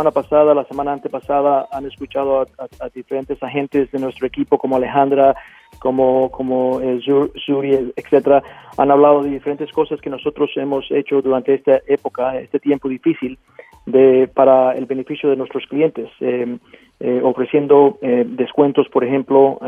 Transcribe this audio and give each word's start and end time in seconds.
semana 0.00 0.14
pasada, 0.14 0.54
la 0.54 0.64
semana 0.66 0.92
antepasada, 0.92 1.66
han 1.72 1.84
escuchado 1.84 2.42
a, 2.42 2.88
diferentes 2.94 3.42
agentes 3.42 3.90
de 3.90 3.98
nuestro 3.98 4.28
equipo, 4.28 4.56
como 4.56 4.76
Alejandra, 4.76 5.34
como, 5.80 6.30
como 6.30 6.80
eh, 6.80 7.00
Zuri, 7.44 7.92
etcétera, 7.96 8.40
han 8.76 8.92
hablado 8.92 9.24
de 9.24 9.30
diferentes 9.30 9.72
cosas 9.72 10.00
que 10.00 10.08
nosotros 10.08 10.50
hemos 10.54 10.88
hecho 10.92 11.20
durante 11.20 11.52
esta 11.52 11.80
época, 11.88 12.38
este 12.38 12.60
tiempo 12.60 12.88
difícil, 12.88 13.40
de, 13.86 14.30
para 14.32 14.70
el 14.74 14.86
beneficio 14.86 15.30
de 15.30 15.36
nuestros 15.36 15.66
clientes, 15.66 16.08
eh, 16.20 16.58
eh, 17.00 17.20
ofreciendo 17.24 17.98
descuentos, 18.00 18.88
por 18.90 19.02
ejemplo, 19.02 19.58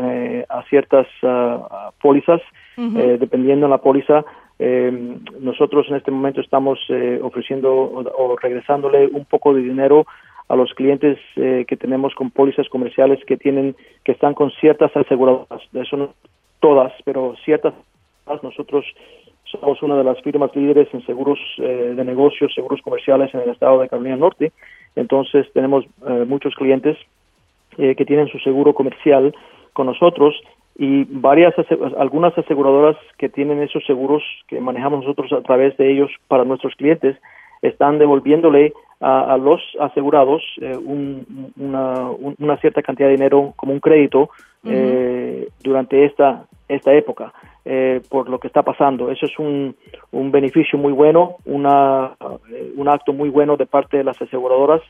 a 0.47 0.63
ciertas 0.69 1.07
uh, 1.23 1.91
pólizas, 2.01 2.41
dependiendo 2.77 3.65
de 3.65 3.69
la 3.69 3.79
póliza, 3.79 4.23
eh, 4.63 5.17
nosotros 5.39 5.87
en 5.89 5.95
este 5.95 6.11
momento 6.11 6.39
estamos 6.39 6.77
eh, 6.89 7.19
ofreciendo 7.23 7.73
o, 7.73 8.35
regresándole 8.39 9.07
un 9.07 9.25
poco 9.25 9.55
de 9.55 9.63
dinero 9.63 10.05
a 10.49 10.55
los 10.55 10.71
clientes 10.75 11.17
eh, 11.35 11.65
que 11.67 11.77
tenemos 11.77 12.13
con 12.13 12.29
pólizas 12.29 12.69
comerciales 12.69 13.25
que 13.25 13.37
tienen 13.37 13.75
que 14.03 14.11
están 14.11 14.35
con 14.35 14.51
ciertas 14.51 14.95
aseguradoras, 14.95 15.63
eso 15.73 15.97
no 15.97 16.13
todas, 16.59 16.93
pero 17.05 17.35
ciertas 17.43 17.73
nosotros 18.43 18.85
somos 19.45 19.81
una 19.81 19.97
de 19.97 20.03
las 20.03 20.21
firmas 20.21 20.55
líderes 20.55 20.87
en 20.93 21.03
seguros 21.07 21.39
eh, 21.57 21.93
de 21.95 22.05
negocios, 22.05 22.53
seguros 22.53 22.83
comerciales 22.83 23.33
en 23.33 23.41
el 23.41 23.49
estado 23.49 23.81
de 23.81 23.89
Carolina 23.89 24.15
Norte. 24.15 24.51
Entonces 24.95 25.51
tenemos 25.53 25.85
muchos 26.27 26.53
clientes 26.53 26.97
que 27.77 28.05
tienen 28.05 28.27
su 28.27 28.37
seguro 28.39 28.73
comercial 28.73 29.33
con 29.73 29.87
nosotros 29.87 30.35
y 30.77 31.03
varias 31.03 31.53
algunas 31.97 32.37
aseguradoras 32.37 32.97
que 33.17 33.29
tienen 33.29 33.61
esos 33.61 33.85
seguros 33.85 34.23
que 34.47 34.59
manejamos 34.59 35.01
nosotros 35.01 35.31
a 35.33 35.41
través 35.41 35.75
de 35.77 35.91
ellos 35.91 36.09
para 36.27 36.45
nuestros 36.45 36.75
clientes 36.75 37.17
están 37.61 37.99
devolviéndole 37.99 38.73
a, 38.99 39.37
los 39.37 39.61
asegurados 39.79 40.43
eh, 40.61 40.77
una, 41.55 42.09
una, 42.37 42.57
cierta 42.57 42.83
cantidad 42.83 43.07
de 43.07 43.15
dinero 43.15 43.53
como 43.55 43.73
un 43.73 43.79
crédito 43.79 44.29
eh, 44.63 45.49
durante 45.63 46.05
esta 46.05 46.45
esta 46.67 46.93
época 46.93 47.33
eh, 47.65 48.01
por 48.09 48.29
lo 48.29 48.39
que 48.39 48.47
está 48.47 48.61
pasando. 48.63 49.11
Eso 49.11 49.25
es 49.25 49.37
un, 49.37 49.75
un 50.11 50.31
beneficio 50.31 50.77
muy 50.77 50.93
bueno 50.93 51.37
una 51.45 52.11
un 52.75 52.87
acto 52.87 53.11
muy 53.11 53.29
bueno 53.29 53.57
de 53.57 53.65
parte 53.65 53.97
de 53.97 54.03
las 54.03 54.21
aseguradoras 54.21 54.81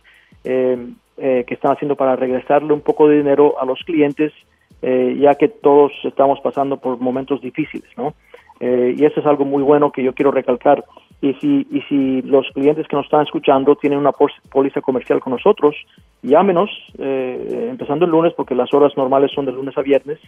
que 0.44 1.54
están 1.54 1.74
haciendo 1.74 1.96
para 1.96 2.16
regresarle 2.16 2.74
un 2.74 2.82
poco 2.82 3.08
de 3.08 3.18
dinero 3.18 3.56
a 3.62 3.66
los 3.66 3.80
clientes 3.84 4.34
eh, 4.82 5.16
ya 5.20 5.36
que 5.36 5.48
todos 5.48 5.92
estamos 6.04 6.40
pasando 6.42 6.78
por 6.78 7.00
momentos 7.00 7.42
difíciles, 7.42 7.90
¿no? 7.98 8.14
Eh, 8.60 8.96
y 8.98 9.06
eso 9.06 9.20
es 9.20 9.26
algo 9.26 9.46
muy 9.46 9.64
bueno 9.64 9.92
que 9.92 10.04
yo 10.04 10.14
quiero 10.14 10.32
recalcar. 10.32 10.84
Y 11.22 11.34
si, 11.36 11.68
y 11.72 11.82
si 11.90 12.22
los 12.24 12.48
clientes 12.54 12.88
que 12.88 12.96
nos 12.96 13.06
están 13.06 13.22
escuchando 13.22 13.76
tienen 13.76 14.00
una 14.00 14.12
póliza 14.12 14.82
comercial 14.82 15.20
con 15.20 15.34
nosotros, 15.34 15.76
llámenos, 16.24 16.70
eh, 16.98 17.68
empezando 17.70 18.06
el 18.06 18.12
lunes, 18.12 18.34
porque 18.34 18.56
las 18.56 18.74
horas 18.74 18.96
normales 18.98 19.32
son 19.34 19.46
de 19.46 19.52
lunes 19.52 19.78
a 19.78 19.82
viernes, 19.82 20.20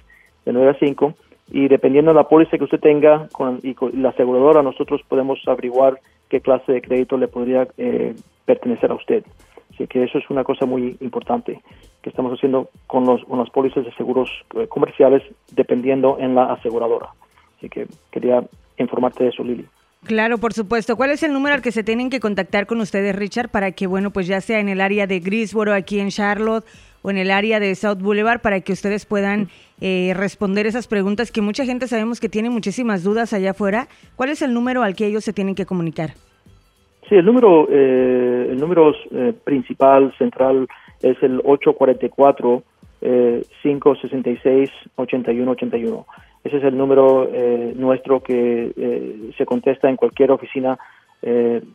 de 0.45 0.53
9 0.53 0.69
a 0.69 0.79
5, 0.79 1.13
y 1.51 1.67
dependiendo 1.67 2.11
de 2.11 2.15
la 2.15 2.27
póliza 2.27 2.57
que 2.57 2.63
usted 2.63 2.79
tenga 2.79 3.27
con, 3.31 3.59
y 3.63 3.75
la 3.97 4.09
aseguradora, 4.09 4.61
nosotros 4.61 5.01
podemos 5.07 5.39
averiguar 5.47 5.99
qué 6.29 6.41
clase 6.41 6.71
de 6.71 6.81
crédito 6.81 7.17
le 7.17 7.27
podría 7.27 7.67
pertenecer 8.45 8.91
a 8.91 8.95
usted. 8.95 9.23
Así 9.73 9.87
que 9.87 10.03
eso 10.03 10.17
es 10.17 10.29
una 10.29 10.43
cosa 10.43 10.65
muy 10.65 10.97
importante 11.01 11.61
que 12.01 12.09
estamos 12.09 12.33
haciendo 12.33 12.69
con, 12.85 13.05
los, 13.05 13.23
con 13.25 13.39
las 13.39 13.49
pólizas 13.49 13.85
de 13.85 13.93
seguros 13.93 14.29
eh, 14.55 14.67
comerciales 14.67 15.23
dependiendo 15.51 16.17
en 16.19 16.35
la 16.35 16.53
aseguradora. 16.53 17.09
Así 17.57 17.69
que 17.69 17.87
quería 18.11 18.43
informarte 18.77 19.23
de 19.23 19.29
eso, 19.29 19.43
Lili. 19.43 19.65
Claro, 20.03 20.37
por 20.37 20.53
supuesto. 20.53 20.97
¿Cuál 20.97 21.11
es 21.11 21.23
el 21.23 21.31
número 21.31 21.55
al 21.55 21.61
que 21.61 21.71
se 21.71 21.83
tienen 21.83 22.09
que 22.09 22.19
contactar 22.19 22.65
con 22.65 22.81
ustedes, 22.81 23.15
Richard, 23.15 23.49
para 23.49 23.71
que, 23.71 23.87
bueno, 23.87 24.11
pues 24.11 24.27
ya 24.27 24.41
sea 24.41 24.59
en 24.59 24.67
el 24.67 24.81
área 24.81 25.07
de 25.07 25.21
Greensboro, 25.21 25.73
aquí 25.73 25.99
en 25.99 26.09
Charlotte, 26.09 26.65
o 27.01 27.09
en 27.09 27.17
el 27.17 27.31
área 27.31 27.59
de 27.59 27.73
South 27.73 27.99
Boulevard, 27.99 28.41
para 28.41 28.59
que 28.59 28.73
ustedes 28.73 29.05
puedan 29.05 29.47
eh, 29.79 30.13
responder 30.15 30.67
esas 30.67 30.87
preguntas 30.87 31.31
que 31.31 31.41
mucha 31.41 31.65
gente 31.65 31.87
sabemos 31.87 32.19
que 32.19 32.29
tiene 32.29 32.49
muchísimas 32.49 33.03
dudas 33.03 33.31
allá 33.31 33.51
afuera? 33.51 33.87
¿Cuál 34.17 34.29
es 34.29 34.41
el 34.41 34.53
número 34.53 34.83
al 34.83 34.95
que 34.95 35.05
ellos 35.05 35.23
se 35.23 35.31
tienen 35.31 35.55
que 35.55 35.65
comunicar? 35.65 36.15
Sí, 37.09 37.15
el 37.15 37.25
número, 37.25 37.67
eh, 37.69 38.47
el 38.51 38.57
número 38.57 38.93
eh, 39.11 39.33
principal, 39.43 40.13
central, 40.17 40.67
es 41.01 41.21
el 41.21 41.41
844 41.43 42.63
566 43.01 44.69
8181. 44.95 46.05
Ese 46.45 46.57
es 46.57 46.63
el 46.63 46.77
número 46.77 47.27
eh, 47.33 47.73
nuestro 47.75 48.21
que 48.21 48.71
eh, 48.75 49.31
se 49.37 49.45
contesta 49.45 49.89
en 49.89 49.97
cualquier 49.97 50.31
oficina. 50.31 50.77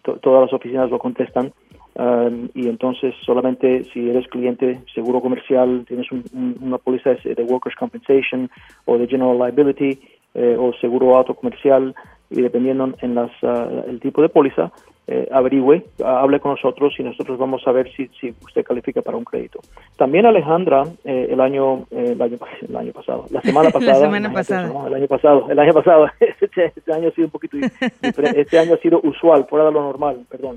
todas 0.02 0.42
las 0.42 0.52
oficinas 0.52 0.90
lo 0.90 0.98
contestan. 0.98 1.52
Um, 1.94 2.48
y 2.54 2.68
entonces 2.68 3.12
solamente 3.26 3.82
si 3.92 4.08
eres 4.08 4.28
cliente 4.28 4.80
seguro 4.94 5.20
comercial, 5.20 5.84
tienes 5.86 6.06
una 6.12 6.78
póliza 6.78 7.10
de 7.10 7.42
Workers' 7.42 7.74
Compensation 7.74 8.48
o 8.84 8.96
de 8.98 9.08
General 9.08 9.36
Liability 9.36 9.98
o 10.34 10.72
seguro 10.80 11.16
auto 11.16 11.34
comercial 11.34 11.94
y 12.30 12.42
dependiendo 12.42 12.94
en 13.00 13.14
las, 13.14 13.30
uh, 13.42 13.88
el 13.88 14.00
tipo 14.00 14.22
de 14.22 14.28
póliza, 14.28 14.70
eh, 15.10 15.26
averigüe, 15.32 15.86
hable 16.04 16.38
con 16.38 16.50
nosotros 16.50 16.92
y 16.98 17.02
nosotros 17.02 17.38
vamos 17.38 17.66
a 17.66 17.72
ver 17.72 17.90
si, 17.94 18.08
si 18.20 18.34
usted 18.44 18.62
califica 18.62 19.00
para 19.00 19.16
un 19.16 19.24
crédito. 19.24 19.58
También 19.96 20.26
Alejandra, 20.26 20.84
eh, 21.02 21.28
el, 21.30 21.40
año, 21.40 21.86
eh, 21.90 22.12
el, 22.12 22.20
año, 22.20 22.36
el 22.68 22.76
año 22.76 22.92
pasado, 22.92 23.24
la 23.30 23.40
semana 23.40 23.70
pasada. 23.72 23.92
la 23.92 24.00
semana 24.00 24.30
pasada. 24.30 24.86
el 24.86 24.94
año 24.94 25.06
pasado, 25.06 25.50
el 25.50 25.58
año 25.58 25.72
pasado. 25.72 26.06
Este, 26.40 26.66
este, 26.66 26.92
año 26.92 27.08
ha 27.08 27.12
sido 27.12 27.26
un 27.26 27.30
poquito 27.30 27.56
diferente. 27.56 28.40
Este 28.42 28.58
año 28.58 28.74
ha 28.74 28.78
sido 28.78 29.00
usual, 29.02 29.46
fuera 29.48 29.64
de 29.64 29.72
lo 29.72 29.80
normal, 29.80 30.26
perdón. 30.28 30.56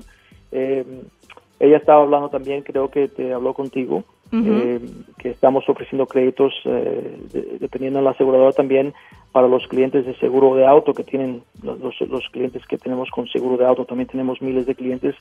Ella 0.50 1.76
estaba 1.78 2.02
hablando 2.02 2.28
también, 2.28 2.62
creo 2.62 2.90
que 2.90 3.08
te 3.08 3.32
habló 3.32 3.54
contigo, 3.54 4.04
que 5.18 5.28
estamos 5.28 5.68
ofreciendo 5.68 6.06
créditos, 6.06 6.54
dependiendo 7.60 7.98
de 7.98 8.04
la 8.04 8.12
aseguradora 8.12 8.52
también, 8.52 8.94
para 9.32 9.48
los 9.48 9.66
clientes 9.66 10.04
de 10.04 10.14
seguro 10.16 10.54
de 10.54 10.66
auto 10.66 10.92
que 10.92 11.04
tienen, 11.04 11.42
los, 11.62 12.00
los, 12.02 12.28
clientes 12.30 12.64
que 12.66 12.76
tenemos 12.76 13.10
con 13.10 13.26
seguro 13.28 13.56
de 13.56 13.66
auto, 13.66 13.86
también 13.86 14.08
tenemos 14.08 14.40
miles 14.42 14.66
de 14.66 14.74
clientes 14.74 15.16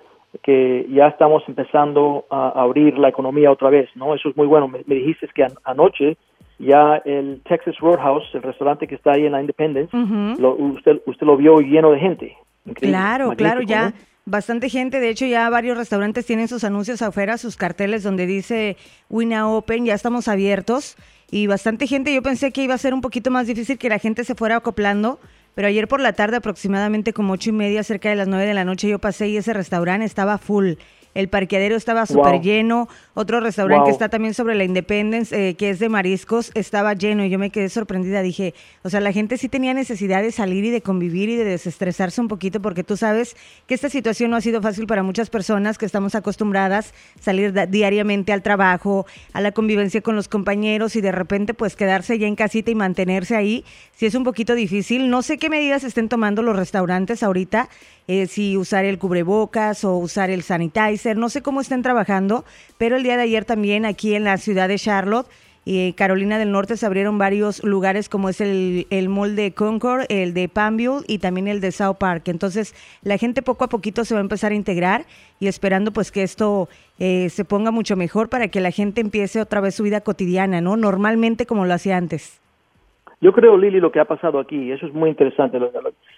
que 0.44 0.86
ya 0.90 1.08
estamos 1.08 1.42
empezando 1.48 2.26
a 2.30 2.50
abrir 2.50 3.00
la 3.00 3.08
economía 3.08 3.50
otra 3.50 3.70
vez, 3.70 3.90
¿no? 3.96 4.16
Eso 4.16 4.30
es 4.30 4.36
muy 4.36 4.46
bueno. 4.46 4.68
Me, 4.68 4.84
dijiste 4.84 5.30
que 5.34 5.48
anoche 5.64 6.18
ya 6.60 7.02
el 7.06 7.42
Texas 7.48 7.76
Roadhouse, 7.80 8.30
el 8.34 8.44
restaurante 8.44 8.88
que 8.88 8.96
está 8.96 9.14
ahí 9.14 9.26
en 9.26 9.32
la 9.32 9.42
Independence, 9.42 9.96
lo, 10.40 10.56
usted, 10.56 11.02
usted 11.06 11.26
lo 11.26 11.38
vio 11.38 11.60
lleno 11.62 11.92
de 11.92 12.00
gente. 12.00 12.38
claro, 12.76 13.34
claro, 13.36 13.62
ya 13.62 13.94
bastante 14.26 14.70
gente. 14.70 15.00
De 15.00 15.10
hecho, 15.10 15.26
ya 15.26 15.50
varios 15.50 15.78
restaurantes 15.78 16.26
tienen 16.26 16.48
sus 16.48 16.64
anuncios 16.64 17.02
afuera, 17.02 17.38
sus 17.38 17.58
carteles 17.58 18.04
donde 18.04 18.26
dice 18.26 18.78
Wina 19.10 19.50
Open, 19.50 19.86
ya 19.86 19.94
estamos 19.94 20.28
abiertos. 20.28 20.96
Y 21.32 21.48
bastante 21.48 21.88
gente, 21.88 22.14
yo 22.14 22.22
pensé 22.22 22.52
que 22.52 22.64
iba 22.64 22.74
a 22.74 22.78
ser 22.78 22.94
un 22.94 23.02
poquito 23.02 23.32
más 23.32 23.48
difícil 23.48 23.78
que 23.78 23.90
la 23.90 24.00
gente 24.00 24.24
se 24.24 24.36
fuera 24.36 24.58
acoplando, 24.58 25.20
pero 25.56 25.68
ayer 25.68 25.88
por 25.88 26.00
la 26.00 26.14
tarde, 26.14 26.38
aproximadamente 26.38 27.14
como 27.14 27.34
ocho 27.34 27.52
y 27.52 27.54
media, 27.54 27.84
cerca 27.84 28.10
de 28.10 28.16
las 28.16 28.28
nueve 28.28 28.46
de 28.46 28.54
la 28.54 28.66
noche, 28.66 28.88
yo 28.88 29.00
pasé 29.00 29.28
y 29.28 29.38
ese 29.38 29.54
restaurante 29.54 30.06
estaba 30.06 30.38
full 30.38 30.74
el 31.20 31.30
parqueadero 31.30 31.76
estaba 31.76 32.06
súper 32.06 32.42
lleno, 32.42 32.88
otro 33.14 33.40
restaurante 33.40 33.86
que 33.86 33.92
está 33.92 34.10
también 34.10 34.34
sobre 34.34 34.56
la 34.56 34.64
Independence, 34.64 35.50
eh, 35.50 35.56
que 35.56 35.70
es 35.70 35.80
de 35.80 35.90
mariscos, 35.90 36.52
estaba 36.56 36.94
lleno 36.94 37.26
y 37.26 37.30
yo 37.30 37.40
me 37.40 37.50
quedé 37.50 37.70
sorprendida, 37.70 38.22
dije, 38.22 38.54
o 38.84 38.90
sea, 38.90 39.00
la 39.00 39.12
gente 39.12 39.38
sí 39.38 39.50
tenía 39.50 39.74
necesidad 39.74 40.22
de 40.22 40.32
salir 40.32 40.66
y 40.66 40.70
de 40.70 40.82
convivir 40.82 41.30
y 41.30 41.36
de 41.36 41.44
desestresarse 41.44 42.22
un 42.22 42.28
poquito, 42.28 42.62
porque 42.62 42.84
tú 42.84 42.98
sabes 42.98 43.36
que 43.68 43.74
esta 43.74 43.90
situación 43.90 44.32
no 44.32 44.38
ha 44.38 44.42
sido 44.42 44.62
fácil 44.62 44.88
para 44.88 45.04
muchas 45.04 45.30
personas 45.30 45.78
que 45.78 45.86
estamos 45.86 46.16
acostumbradas 46.16 46.94
a 47.20 47.24
salir 47.24 47.54
diariamente 47.70 48.34
al 48.34 48.42
trabajo, 48.42 49.06
a 49.34 49.42
la 49.42 49.52
convivencia 49.52 50.02
con 50.02 50.16
los 50.16 50.28
compañeros 50.28 50.96
y 50.96 51.02
de 51.02 51.12
repente 51.12 51.54
pues 51.54 51.76
quedarse 51.76 52.18
ya 52.18 52.28
en 52.28 52.36
casita 52.36 52.72
y 52.72 52.76
mantenerse 52.76 53.36
ahí, 53.36 53.66
sí 53.94 54.06
es 54.06 54.16
un 54.16 54.24
poquito 54.24 54.56
difícil. 54.56 55.10
No 55.10 55.22
sé 55.22 55.38
qué 55.38 55.50
medidas 55.50 55.84
estén 55.84 56.10
tomando 56.10 56.42
los 56.42 56.56
restaurantes 56.56 57.24
ahorita 57.24 57.70
eh, 58.10 58.26
si 58.26 58.58
usar 58.58 58.86
el 58.86 58.98
cubrebocas 58.98 59.84
o 59.84 59.96
usar 59.96 60.32
el 60.32 60.42
sanitizer, 60.42 61.16
no 61.16 61.30
sé 61.30 61.44
cómo 61.44 61.62
estén 61.62 61.84
trabajando, 61.84 62.44
pero 62.80 62.98
el 62.98 63.04
día 63.04 63.18
de 63.18 63.22
ayer 63.22 63.46
también 63.46 63.86
aquí 63.86 64.16
en 64.16 64.24
la 64.24 64.40
ciudad 64.40 64.68
de 64.68 64.80
Charlotte 64.80 65.28
y 65.64 65.94
Carolina 65.94 66.40
del 66.40 66.52
Norte 66.52 66.76
se 66.76 66.88
abrieron 66.88 67.20
varios 67.20 67.64
lugares 67.64 68.10
como 68.10 68.28
es 68.30 68.42
el, 68.42 68.88
el 68.90 69.10
mall 69.10 69.36
de 69.36 69.54
Concord, 69.54 70.06
el 70.10 70.34
de 70.34 70.50
Panville 70.50 71.04
y 71.06 71.20
también 71.20 71.48
el 71.48 71.62
de 71.62 71.72
South 71.72 71.98
Park. 72.00 72.30
Entonces 72.30 72.74
la 73.04 73.20
gente 73.20 73.44
poco 73.44 73.66
a 73.66 73.70
poquito 73.70 74.04
se 74.04 74.16
va 74.16 74.22
a 74.22 74.24
empezar 74.24 74.54
a 74.54 74.56
integrar 74.56 75.06
y 75.40 75.46
esperando 75.46 75.92
pues 75.94 76.10
que 76.10 76.24
esto 76.24 76.68
eh, 76.98 77.30
se 77.30 77.46
ponga 77.46 77.70
mucho 77.70 77.96
mejor 77.96 78.30
para 78.30 78.48
que 78.48 78.60
la 78.60 78.72
gente 78.72 79.02
empiece 79.02 79.40
otra 79.40 79.62
vez 79.62 79.76
su 79.76 79.84
vida 79.84 80.02
cotidiana, 80.02 80.62
¿no? 80.62 80.78
Normalmente 80.78 81.46
como 81.46 81.68
lo 81.68 81.76
hacía 81.76 81.98
antes. 81.98 82.40
Yo 83.22 83.34
creo, 83.34 83.58
Lili, 83.58 83.80
lo 83.82 83.92
que 83.92 84.00
ha 84.00 84.06
pasado 84.06 84.40
aquí, 84.40 84.72
eso 84.72 84.86
es 84.86 84.94
muy 84.94 85.10
interesante. 85.10 85.60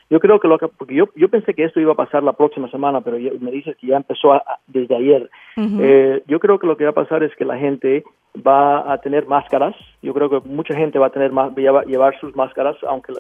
Yo 0.10 0.20
creo 0.20 0.40
que 0.40 0.48
lo 0.48 0.60
que, 0.60 0.68
porque 0.68 0.94
yo, 0.94 1.06
yo 1.16 1.30
pensé 1.30 1.54
que 1.56 1.64
esto 1.64 1.80
iba 1.80 1.94
a 1.94 1.96
pasar 1.96 2.22
la 2.22 2.34
próxima 2.34 2.70
semana, 2.70 3.02
pero 3.02 3.18
me 3.40 3.50
dices 3.52 3.76
que 3.78 3.88
ya 3.88 3.98
empezó 3.98 4.40
desde 4.68 4.96
ayer. 4.96 5.30
eh, 5.58 6.22
yo 6.28 6.40
creo 6.40 6.60
que 6.60 6.68
lo 6.68 6.78
que 6.78 6.84
va 6.84 6.92
a 6.92 6.94
pasar 6.94 7.24
es 7.24 7.36
que 7.36 7.46
la 7.46 7.58
gente 7.58 8.04
va 8.36 8.94
a 8.94 9.00
tener 9.00 9.26
máscaras. 9.26 9.76
Yo 10.04 10.14
creo 10.14 10.30
que 10.30 10.48
mucha 10.48 10.76
gente 10.76 11.00
va 11.00 11.08
a 11.08 11.12
tener 11.12 11.32
más, 11.32 11.56
llevar, 11.56 12.20
sus 12.20 12.36
máscaras, 12.36 12.78
aunque 12.88 13.14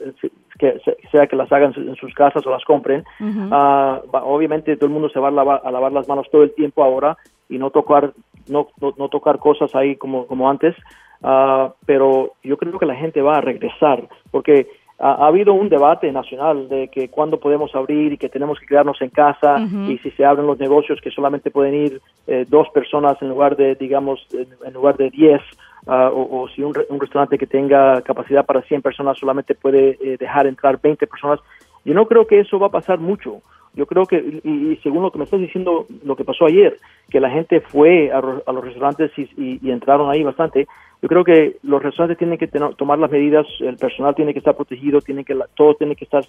que 0.60 0.80
sea 1.12 1.26
que 1.26 1.36
las 1.36 1.52
hagan 1.52 1.74
en 1.76 1.96
sus 1.96 2.14
casas 2.14 2.46
o 2.46 2.52
las 2.52 2.64
compren. 2.66 3.04
uh, 3.20 4.00
obviamente 4.24 4.76
todo 4.76 4.86
el 4.86 4.94
mundo 4.94 5.10
se 5.10 5.20
va 5.20 5.30
a 5.30 5.32
lavar, 5.32 5.62
a 5.64 5.72
lavar 5.72 5.92
las 5.92 6.08
manos 6.08 6.28
todo 6.32 6.44
el 6.44 6.54
tiempo 6.54 6.84
ahora 6.84 7.18
y 7.50 7.58
no 7.58 7.72
tocar 7.72 8.14
no, 8.48 8.68
no, 8.80 8.94
no 8.98 9.10
tocar 9.10 9.40
cosas 9.40 9.74
ahí 9.76 9.96
como, 9.96 10.28
como 10.28 10.50
antes. 10.50 10.76
Uh, 11.22 11.72
pero 11.86 12.34
yo 12.44 12.58
creo 12.58 12.80
que 12.80 12.86
la 12.86 12.96
gente 12.96 13.22
va 13.22 13.38
a 13.38 13.42
regresar, 13.42 14.08
porque 14.32 14.68
ha, 15.02 15.28
habido 15.28 15.54
un 15.54 15.68
debate 15.68 16.12
nacional 16.12 16.70
de 16.70 16.88
que 16.88 17.10
cuándo 17.10 17.40
podemos 17.40 17.74
abrir 17.76 18.14
y 18.14 18.18
que 18.18 18.30
tenemos 18.30 18.60
que 18.60 18.68
quedarnos 18.68 19.02
en 19.02 19.10
casa 19.10 19.58
y 19.88 19.98
si 19.98 20.12
se 20.12 20.24
abren 20.24 20.46
los 20.46 20.60
negocios 20.60 21.00
que 21.02 21.10
solamente 21.10 21.50
pueden 21.50 21.74
ir 21.74 22.02
eh, 22.28 22.46
dos 22.48 22.70
personas 22.70 23.20
en 23.22 23.30
lugar 23.30 23.56
de, 23.56 23.76
digamos, 23.76 24.26
en, 24.32 24.74
lugar 24.74 24.98
de 24.98 25.10
diez. 25.10 25.42
Uh, 25.88 26.14
o, 26.14 26.42
o, 26.44 26.48
si 26.50 26.62
un, 26.62 26.76
un, 26.90 27.00
restaurante 27.00 27.40
que 27.40 27.48
tenga 27.48 28.04
capacidad 28.04 28.46
para 28.46 28.62
100 28.62 28.84
personas 28.84 29.18
solamente 29.18 29.56
puede 29.56 29.98
eh, 30.00 30.16
dejar 30.20 30.46
entrar 30.46 30.80
20 30.80 31.08
personas. 31.08 31.40
Yo 31.84 31.96
no 31.96 32.06
creo 32.06 32.28
que 32.28 32.40
eso 32.40 32.60
va 32.60 32.68
a 32.68 32.72
pasar 32.72 33.00
mucho. 33.00 33.42
Yo 33.74 33.88
creo 33.88 34.06
que, 34.06 34.18
y, 34.44 34.74
y, 34.74 34.80
según 34.84 35.02
lo 35.02 35.12
que 35.12 35.18
me 35.18 35.24
estás 35.24 35.40
diciendo, 35.40 35.88
lo 36.04 36.16
que 36.16 36.24
pasó 36.24 36.46
ayer, 36.46 36.78
que 37.10 37.20
la 37.20 37.32
gente 37.32 37.62
fue 37.62 38.12
a, 38.12 38.18
a 38.18 38.52
los 38.52 38.64
restaurantes 38.64 39.12
y, 39.18 39.22
y, 39.38 39.60
y, 39.64 39.72
entraron 39.72 40.12
ahí 40.12 40.22
bastante, 40.22 40.68
yo 41.02 41.08
creo 41.08 41.24
que 41.24 41.58
los 41.64 41.82
restaurantes 41.82 42.20
tienen 42.20 42.38
que 42.38 42.48
tener, 42.48 42.76
tomar 42.76 43.00
las 43.00 43.10
medidas, 43.10 43.48
el 43.60 43.76
personal 43.78 44.14
tiene 44.14 44.34
que 44.34 44.40
estar 44.40 44.56
protegido, 44.56 45.02
tiene 45.02 45.24
que 45.26 45.36
todo 45.56 45.74
tiene 45.76 45.96
que 45.96 46.06
estar 46.06 46.24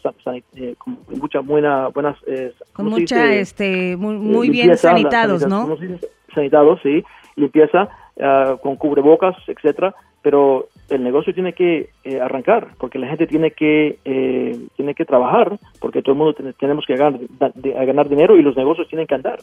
eh, 0.54 0.74
con 0.78 0.98
mucha 1.18 1.40
buena, 1.40 1.88
buenas... 1.88 2.16
Eh, 2.26 2.52
con 2.72 2.86
mucha, 2.86 3.34
este, 3.34 3.96
muy, 3.96 4.16
muy 4.16 4.48
eh, 4.48 4.50
bien 4.50 4.76
sanitados, 4.78 5.46
¿no? 5.46 5.76
Sanitados, 6.34 6.80
sí, 6.82 7.04
limpieza, 7.36 7.90
uh, 8.16 8.56
con 8.62 8.76
cubrebocas, 8.76 9.36
etcétera, 9.46 9.94
pero 10.22 10.68
el 10.88 11.02
negocio 11.02 11.34
tiene 11.34 11.52
que 11.52 11.90
eh, 12.04 12.20
arrancar 12.20 12.68
porque 12.78 12.98
la 12.98 13.08
gente 13.08 13.26
tiene 13.26 13.50
que 13.50 13.98
eh, 14.04 14.58
tiene 14.76 14.94
que 14.94 15.04
trabajar 15.04 15.58
porque 15.80 16.00
todo 16.00 16.12
el 16.12 16.18
mundo 16.18 16.54
tenemos 16.58 16.86
que 16.86 16.96
ganar, 16.96 17.20
ganar 17.62 18.08
dinero 18.08 18.36
y 18.36 18.42
los 18.42 18.56
negocios 18.56 18.88
tienen 18.88 19.06
que 19.06 19.16
andar 19.16 19.40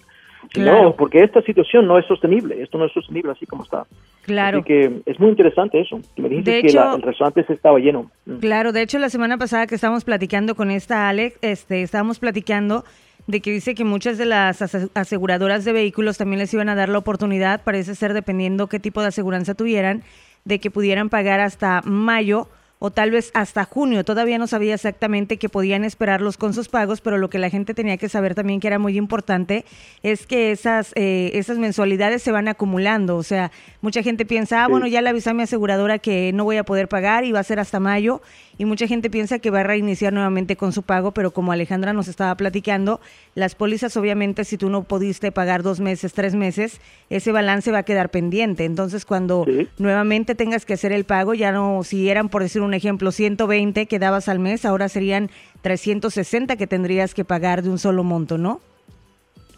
claro. 0.52 0.84
no 0.84 0.96
porque 0.96 1.24
esta 1.24 1.42
situación 1.42 1.88
no 1.88 1.98
es 1.98 2.06
sostenible 2.06 2.62
esto 2.62 2.78
no 2.78 2.86
es 2.86 2.94
sostenible 2.94 3.32
así 3.32 3.46
como 3.46 3.64
está 3.64 3.86
claro 4.24 4.60
así 4.60 4.68
que 4.68 5.02
es 5.06 5.20
muy 5.20 5.30
interesante 5.30 5.80
eso 5.80 6.00
me 6.18 6.30
dijiste 6.30 6.52
de 6.52 6.62
que 6.62 6.68
hecho, 6.68 6.80
la, 6.80 6.96
el 6.96 7.02
restaurante 7.02 7.44
se 7.46 7.54
estaba 7.54 7.80
lleno 7.80 8.10
mm. 8.26 8.38
claro 8.38 8.72
de 8.72 8.82
hecho 8.82 9.00
la 9.00 9.10
semana 9.10 9.38
pasada 9.38 9.68
que 9.68 9.76
estábamos 9.76 10.04
platicando 10.04 10.56
con 10.56 10.72
esta 10.72 11.10
Alex 11.10 11.38
este 11.42 11.82
estábamos 11.82 12.20
platicando 12.20 12.84
de 13.30 13.42
que 13.42 13.52
dice 13.52 13.76
que 13.76 13.86
muchas 13.86 14.18
de 14.18 14.26
las 14.26 14.60
aseguradoras 14.96 15.64
de 15.64 15.72
vehículos 15.72 16.18
también 16.18 16.40
les 16.40 16.52
iban 16.52 16.68
a 16.68 16.74
dar 16.74 16.90
la 16.90 16.98
oportunidad, 16.98 17.62
parece 17.64 17.94
ser 17.94 18.16
dependiendo 18.16 18.66
qué 18.66 18.80
tipo 18.80 19.02
de 19.02 19.10
aseguranza 19.10 19.54
tuvieran, 19.54 20.02
de 20.46 20.58
que 20.58 20.72
pudieran 20.72 21.10
pagar 21.10 21.40
hasta 21.40 21.84
mayo 21.84 22.48
o 22.80 22.92
tal 22.92 23.12
vez 23.12 23.30
hasta 23.34 23.66
junio. 23.66 24.06
Todavía 24.06 24.38
no 24.38 24.48
sabía 24.48 24.74
exactamente 24.74 25.38
que 25.38 25.50
podían 25.50 25.84
esperarlos 25.84 26.38
con 26.38 26.54
sus 26.54 26.70
pagos, 26.70 27.02
pero 27.02 27.18
lo 27.18 27.30
que 27.30 27.38
la 27.38 27.50
gente 27.50 27.74
tenía 27.74 27.98
que 27.98 28.08
saber 28.08 28.36
también 28.36 28.62
que 28.62 28.68
era 28.68 28.80
muy 28.80 28.98
importante 28.98 29.66
es 30.02 30.26
que 30.26 30.52
esas, 30.52 30.94
eh, 30.96 31.32
esas 31.34 31.58
mensualidades 31.58 32.24
se 32.24 32.32
van 32.32 32.48
acumulando. 32.48 33.18
O 33.18 33.24
sea, 33.24 33.52
mucha 33.82 34.02
gente 34.02 34.26
piensa, 34.26 34.64
ah, 34.64 34.68
bueno, 34.70 34.88
ya 34.88 35.02
le 35.02 35.10
avisé 35.10 35.30
a 35.30 35.34
mi 35.34 35.44
aseguradora 35.44 36.00
que 36.00 36.32
no 36.34 36.46
voy 36.46 36.56
a 36.56 36.64
poder 36.64 36.88
pagar 36.88 37.26
y 37.26 37.34
va 37.34 37.42
a 37.42 37.44
ser 37.44 37.60
hasta 37.60 37.82
mayo. 37.82 38.22
Y 38.58 38.66
mucha 38.66 38.88
gente 38.88 39.10
piensa 39.10 39.40
que 39.40 39.52
va 39.52 39.62
a 39.62 39.64
reiniciar 39.64 40.12
nuevamente 40.12 40.58
con 40.58 40.74
su 40.74 40.84
pago, 40.84 41.14
pero 41.14 41.32
como 41.32 41.52
Alejandra 41.52 41.94
nos 41.94 42.10
estaba 42.10 42.36
platicando, 42.36 43.00
las 43.34 43.56
pólizas 43.56 43.96
obviamente 43.96 44.44
si 44.44 44.58
tú 44.58 44.70
no 44.70 44.84
pudiste 44.84 45.32
pagar 45.32 45.64
dos 45.64 45.80
meses, 45.80 46.12
tres 46.12 46.36
meses, 46.36 46.82
ese 47.10 47.32
balance 47.32 47.72
va 47.72 47.80
a 47.80 47.84
quedar 47.84 48.10
pendiente. 48.10 48.66
Entonces 48.66 49.06
cuando 49.06 49.46
sí. 49.46 49.68
nuevamente 49.78 50.36
tengas 50.36 50.66
que 50.66 50.74
hacer 50.74 50.92
el 50.92 51.06
pago, 51.06 51.34
ya 51.34 51.54
no, 51.54 51.84
si 51.84 52.10
eran 52.10 52.28
por 52.28 52.44
decir 52.44 52.62
un 52.62 52.69
ejemplo, 52.74 53.12
120 53.12 53.86
que 53.86 54.00
dabas 54.00 54.30
al 54.30 54.40
mes, 54.40 54.66
ahora 54.66 54.90
serían 54.90 55.30
360 55.62 56.56
que 56.56 56.68
tendrías 56.68 57.14
que 57.14 57.26
pagar 57.26 57.62
de 57.62 57.70
un 57.70 57.78
solo 57.78 58.04
monto, 58.04 58.38
¿no? 58.38 58.60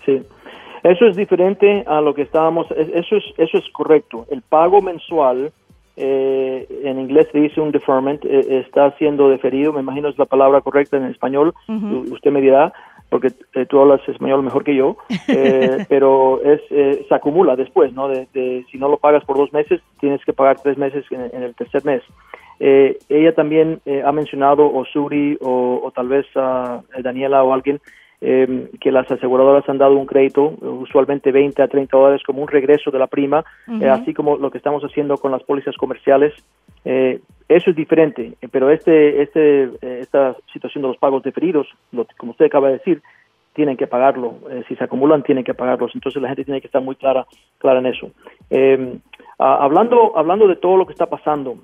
Sí. 0.05 0.21
Eso 0.83 1.05
es 1.05 1.15
diferente 1.15 1.83
a 1.87 2.01
lo 2.01 2.13
que 2.15 2.23
estábamos, 2.23 2.67
eso 2.71 3.15
es, 3.15 3.23
eso 3.37 3.57
es 3.57 3.69
correcto. 3.71 4.25
El 4.31 4.41
pago 4.41 4.81
mensual 4.81 5.51
eh, 5.95 6.67
en 6.83 6.99
inglés 6.99 7.27
se 7.31 7.39
dice 7.39 7.61
un 7.61 7.71
deferment, 7.71 8.25
eh, 8.25 8.63
está 8.65 8.91
siendo 8.97 9.29
deferido, 9.29 9.73
me 9.73 9.81
imagino 9.81 10.09
es 10.09 10.17
la 10.17 10.25
palabra 10.25 10.61
correcta 10.61 10.97
en 10.97 11.05
español, 11.05 11.53
uh 11.67 11.71
-huh. 11.71 12.11
usted 12.11 12.31
me 12.31 12.41
dirá, 12.41 12.73
porque 13.11 13.27
eh, 13.55 13.65
tú 13.65 13.79
hablas 13.79 13.99
español 14.07 14.41
mejor 14.41 14.63
que 14.63 14.73
yo, 14.73 14.95
eh, 15.27 15.85
pero 15.89 16.41
es 16.43 16.61
eh, 16.71 17.05
se 17.07 17.13
acumula 17.13 17.57
después, 17.57 17.93
¿no? 17.93 18.07
De, 18.07 18.27
de, 18.33 18.65
si 18.71 18.77
no 18.77 18.87
lo 18.87 18.97
pagas 18.97 19.23
por 19.25 19.37
dos 19.37 19.51
meses, 19.51 19.81
tienes 19.99 20.23
que 20.23 20.31
pagar 20.31 20.61
tres 20.61 20.77
meses 20.77 21.05
en, 21.11 21.29
en 21.33 21.43
el 21.43 21.53
tercer 21.53 21.83
mes. 21.83 22.01
Ella 22.63 23.33
también 23.33 23.81
ha 24.05 24.11
mencionado, 24.11 24.71
o 24.71 24.85
Suri, 24.85 25.37
o, 25.41 25.81
o 25.83 25.91
tal 25.91 26.07
vez 26.07 26.27
uh, 26.35 26.83
Daniela 27.01 27.43
o 27.43 27.53
alguien, 27.53 27.79
eh, 28.21 28.69
que 28.79 28.91
las 28.91 29.11
aseguradoras 29.11 29.67
han 29.67 29.79
dado 29.79 29.97
un 29.97 30.05
crédito, 30.05 30.53
usualmente 30.61 31.31
20 31.31 31.59
a 31.61 31.67
30 31.67 31.97
dólares, 31.97 32.21
como 32.23 32.43
un 32.43 32.47
regreso 32.47 32.91
de 32.91 32.99
la 32.99 33.07
prima, 33.07 33.43
uh 33.67 33.71
-huh. 33.71 33.83
eh, 33.83 33.89
así 33.89 34.13
como 34.13 34.37
lo 34.37 34.51
que 34.51 34.59
estamos 34.59 34.83
haciendo 34.83 35.17
con 35.17 35.31
las 35.31 35.43
pólizas 35.43 35.75
comerciales. 35.75 36.33
Eh, 36.85 37.19
eso 37.49 37.71
es 37.71 37.75
diferente, 37.75 38.33
pero 38.51 38.69
este, 38.69 39.23
este, 39.23 39.69
esta 39.99 40.35
situación 40.53 40.83
de 40.83 40.89
los 40.89 40.97
pagos 40.97 41.23
deferidos, 41.23 41.67
lo, 41.91 42.05
como 42.17 42.31
usted 42.31 42.45
acaba 42.45 42.67
de 42.67 42.77
decir, 42.77 43.01
tienen 43.53 43.75
que 43.75 43.87
pagarlo. 43.87 44.35
Eh, 44.49 44.63
si 44.67 44.75
se 44.75 44.83
acumulan, 44.83 45.23
tienen 45.23 45.43
que 45.43 45.53
pagarlos. 45.53 45.91
Entonces 45.93 46.21
la 46.21 46.29
gente 46.29 46.45
tiene 46.45 46.61
que 46.61 46.67
estar 46.67 46.81
muy 46.81 46.95
clara, 46.95 47.25
clara 47.57 47.79
en 47.79 47.87
eso. 47.87 48.11
Eh, 48.49 48.97
hablando, 49.37 50.13
hablando 50.15 50.47
de 50.47 50.55
todo 50.55 50.77
lo 50.77 50.85
que 50.85 50.93
está 50.93 51.07
pasando, 51.07 51.57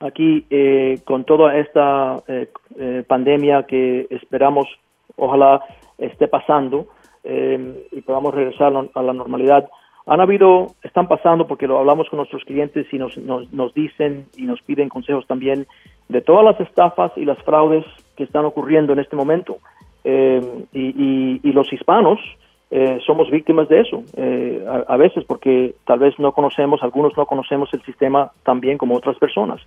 Aquí 0.00 0.44
eh, 0.50 1.00
con 1.04 1.24
toda 1.24 1.56
esta 1.56 2.22
eh, 2.28 2.48
eh, 2.78 3.02
pandemia 3.06 3.62
que 3.62 4.06
esperamos 4.10 4.66
ojalá 5.16 5.62
esté 5.96 6.28
pasando 6.28 6.86
eh, 7.24 7.86
y 7.90 8.02
podamos 8.02 8.34
regresar 8.34 8.72
a 8.94 9.02
la 9.02 9.12
normalidad. 9.12 9.68
Han 10.06 10.20
habido, 10.20 10.74
están 10.82 11.08
pasando 11.08 11.46
porque 11.46 11.66
lo 11.66 11.78
hablamos 11.78 12.08
con 12.08 12.18
nuestros 12.18 12.44
clientes 12.44 12.86
y 12.92 12.98
nos, 12.98 13.16
nos, 13.16 13.50
nos 13.52 13.72
dicen 13.74 14.26
y 14.36 14.42
nos 14.42 14.60
piden 14.62 14.88
consejos 14.88 15.26
también 15.26 15.66
de 16.08 16.20
todas 16.20 16.44
las 16.44 16.60
estafas 16.60 17.12
y 17.16 17.24
las 17.24 17.38
fraudes 17.42 17.84
que 18.16 18.24
están 18.24 18.44
ocurriendo 18.44 18.92
en 18.92 18.98
este 18.98 19.16
momento. 19.16 19.58
Y, 20.04 21.52
los 21.52 21.72
hispanos 21.72 22.20
eh, 22.70 22.98
somos 23.06 23.30
víctimas 23.30 23.68
de 23.68 23.80
eso, 23.80 24.02
eh, 24.16 24.64
a, 24.68 24.92
a, 24.92 24.96
veces 24.96 25.24
porque 25.24 25.74
tal 25.86 26.00
vez 26.00 26.18
no 26.18 26.32
conocemos, 26.32 26.82
algunos 26.82 27.16
no 27.16 27.24
conocemos 27.24 27.72
el 27.72 27.82
sistema 27.82 28.30
tan 28.42 28.60
bien 28.60 28.76
como 28.76 28.94
otras 28.94 29.16
personas. 29.18 29.60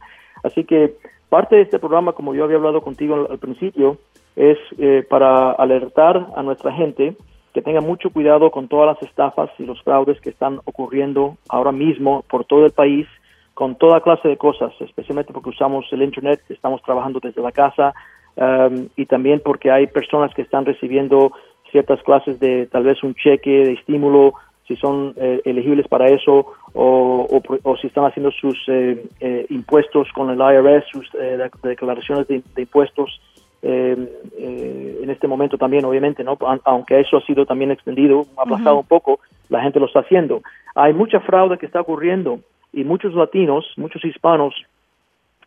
Así 0.44 0.64
que 0.64 0.96
parte 1.30 1.56
de 1.56 1.64
este 1.64 1.80
programa, 1.80 2.14
como 2.14 2.36
yo 2.36 2.44
había 2.44 2.58
hablado 2.58 2.82
contigo 2.82 3.28
al, 3.30 3.40
principio, 3.40 3.98
es 4.36 4.58
eh, 4.78 5.06
para 5.10 5.52
alertar 5.52 6.28
a 6.36 6.44
nuestra 6.44 6.72
gente 6.74 7.16
que 7.54 7.62
tenga 7.62 7.82
mucho 7.82 8.12
cuidado 8.12 8.52
con 8.52 8.68
todas 8.68 8.96
las 8.96 9.10
estafas 9.10 9.50
y 9.58 9.66
los 9.66 9.82
fraudes 9.82 10.20
que 10.22 10.30
están 10.30 10.60
ocurriendo 10.66 11.38
ahora 11.50 11.72
mismo 11.72 12.24
por 12.30 12.46
todo 12.46 12.66
el 12.66 12.72
país 12.72 13.08
con 13.54 13.76
toda 13.76 14.02
clase 14.02 14.28
de 14.28 14.38
cosas, 14.38 14.74
especialmente 14.80 15.34
porque 15.34 15.50
usamos 15.50 15.86
el 15.92 16.02
Internet, 16.02 16.42
estamos 16.50 16.82
trabajando 16.84 17.20
desde 17.22 17.42
la 17.42 17.52
casa 17.52 17.94
um, 18.36 18.88
y 18.96 19.06
también 19.06 19.42
porque 19.44 19.70
hay 19.70 19.88
personas 19.88 20.34
que 20.34 20.42
están 20.42 20.66
recibiendo 20.66 21.34
ciertas 21.72 22.02
clases 22.04 22.40
de 22.40 22.68
tal 22.68 22.84
vez 22.84 23.02
un 23.04 23.16
cheque 23.16 23.50
de 23.50 23.74
estímulo, 23.74 24.34
si 24.68 24.76
son 24.76 25.14
eh, 25.18 25.42
elegibles 25.46 25.88
para 25.88 26.06
eso 26.08 26.46
o, 26.74 27.28
o, 27.30 27.42
o, 27.64 27.78
si 27.78 27.88
están 27.88 28.06
haciendo 28.06 28.32
sus 28.32 28.58
eh, 28.68 29.04
eh, 29.20 29.46
impuestos 29.50 30.08
con 30.14 30.30
el 30.30 30.40
IRS, 30.40 30.86
sus 30.92 31.10
eh, 31.16 31.38
declaraciones 31.64 32.28
de, 32.28 32.42
de 32.56 32.62
impuestos 32.62 33.20
en 33.64 35.08
este 35.08 35.28
momento 35.28 35.56
también, 35.56 35.86
obviamente, 35.86 36.24
¿no? 36.24 36.36
aunque 36.64 37.00
eso 37.00 37.18
ha 37.18 37.22
sido 37.22 37.46
también 37.46 37.70
extendido, 37.70 38.26
aplazado 38.36 38.78
uh 38.78 38.80
-huh. 38.80 38.82
un 38.82 38.88
poco, 38.88 39.20
la 39.50 39.62
gente 39.62 39.80
lo 39.80 39.86
está 39.86 40.00
haciendo. 40.00 40.42
Hay 40.74 40.94
mucha 40.94 41.20
fraude 41.20 41.60
que 41.60 41.68
está 41.68 41.80
ocurriendo 41.82 42.40
y 42.74 42.84
muchos 42.84 43.14
latinos, 43.14 43.72
muchos 43.78 44.04
hispanos 44.04 44.56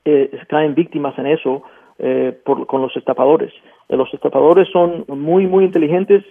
eh, 0.05 0.31
caen 0.49 0.75
víctimas 0.75 1.19
en 1.19 1.27
eso 1.27 1.63
eh, 1.99 2.37
por, 2.45 2.67
con 2.67 2.83
los 2.83 2.97
estafadores. 2.97 3.53
Eh, 3.89 3.97
los 3.97 4.13
estafadores 4.13 4.69
son 4.73 5.05
muy, 5.09 5.47
muy 5.47 5.65
inteligentes, 5.65 6.25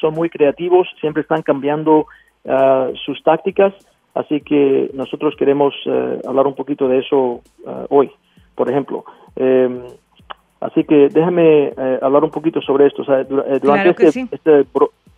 son 0.00 0.14
muy 0.14 0.28
creativos, 0.28 0.88
siempre 1.00 1.22
están 1.22 1.42
cambiando 1.42 2.06
uh, 2.44 2.94
sus 3.04 3.22
tácticas 3.22 3.72
Así 4.14 4.42
que 4.42 4.90
nosotros 4.94 5.34
queremos 5.36 5.74
hablar 6.24 6.46
un 6.46 6.54
poquito 6.54 6.86
de 6.86 7.00
eso 7.00 7.40
hoy, 7.88 8.08
por 8.54 8.70
ejemplo. 8.70 9.04
así 10.60 10.84
que 10.84 11.08
déjame 11.08 11.72
hablar 12.00 12.22
un 12.22 12.30
poquito 12.30 12.60
sobre 12.60 12.86
esto. 12.86 13.02
durante 13.60 14.06
este, 14.06 14.28
este, 14.30 14.66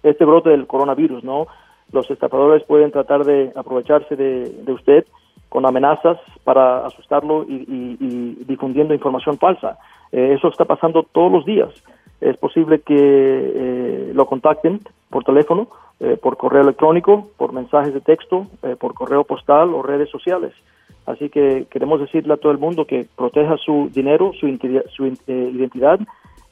este, 0.02 0.24
brote 0.24 0.48
del 0.48 0.66
coronavirus, 0.66 1.22
¿no? 1.24 1.46
Los 1.92 2.10
estafadores 2.10 2.64
pueden 2.64 2.90
tratar 2.90 3.24
de 3.24 3.52
aprovecharse 3.54 4.16
de, 4.16 4.48
de 4.64 4.72
usted 4.72 5.04
con 5.48 5.66
amenazas 5.66 6.18
para 6.44 6.86
asustarlo 6.86 7.44
y, 7.48 8.44
difundiendo 8.46 8.94
información 8.94 9.38
falsa. 9.38 9.78
Eh, 10.12 10.34
eso 10.36 10.48
está 10.48 10.64
pasando 10.64 11.02
todos 11.04 11.32
los 11.32 11.44
días. 11.44 11.70
Es 12.20 12.36
posible 12.36 12.80
que 12.80 12.94
eh, 12.96 14.12
lo 14.14 14.26
contacten 14.26 14.80
por 15.10 15.24
teléfono, 15.24 15.68
eh, 16.00 16.16
por 16.20 16.36
correo 16.36 16.62
electrónico, 16.62 17.28
por 17.36 17.52
mensajes 17.52 17.92
de 17.94 18.00
texto, 18.00 18.46
por 18.78 18.94
correo 18.94 19.24
postal 19.24 19.74
o 19.74 19.82
redes 19.82 20.10
sociales. 20.10 20.52
Así 21.06 21.28
que 21.28 21.66
queremos 21.70 22.00
decirle 22.00 22.34
a 22.34 22.36
todo 22.36 22.50
el 22.52 22.58
mundo 22.58 22.84
que 22.84 23.06
proteja 23.16 23.56
su 23.58 23.90
dinero, 23.94 24.32
su, 24.40 24.48
identidad, 24.48 26.00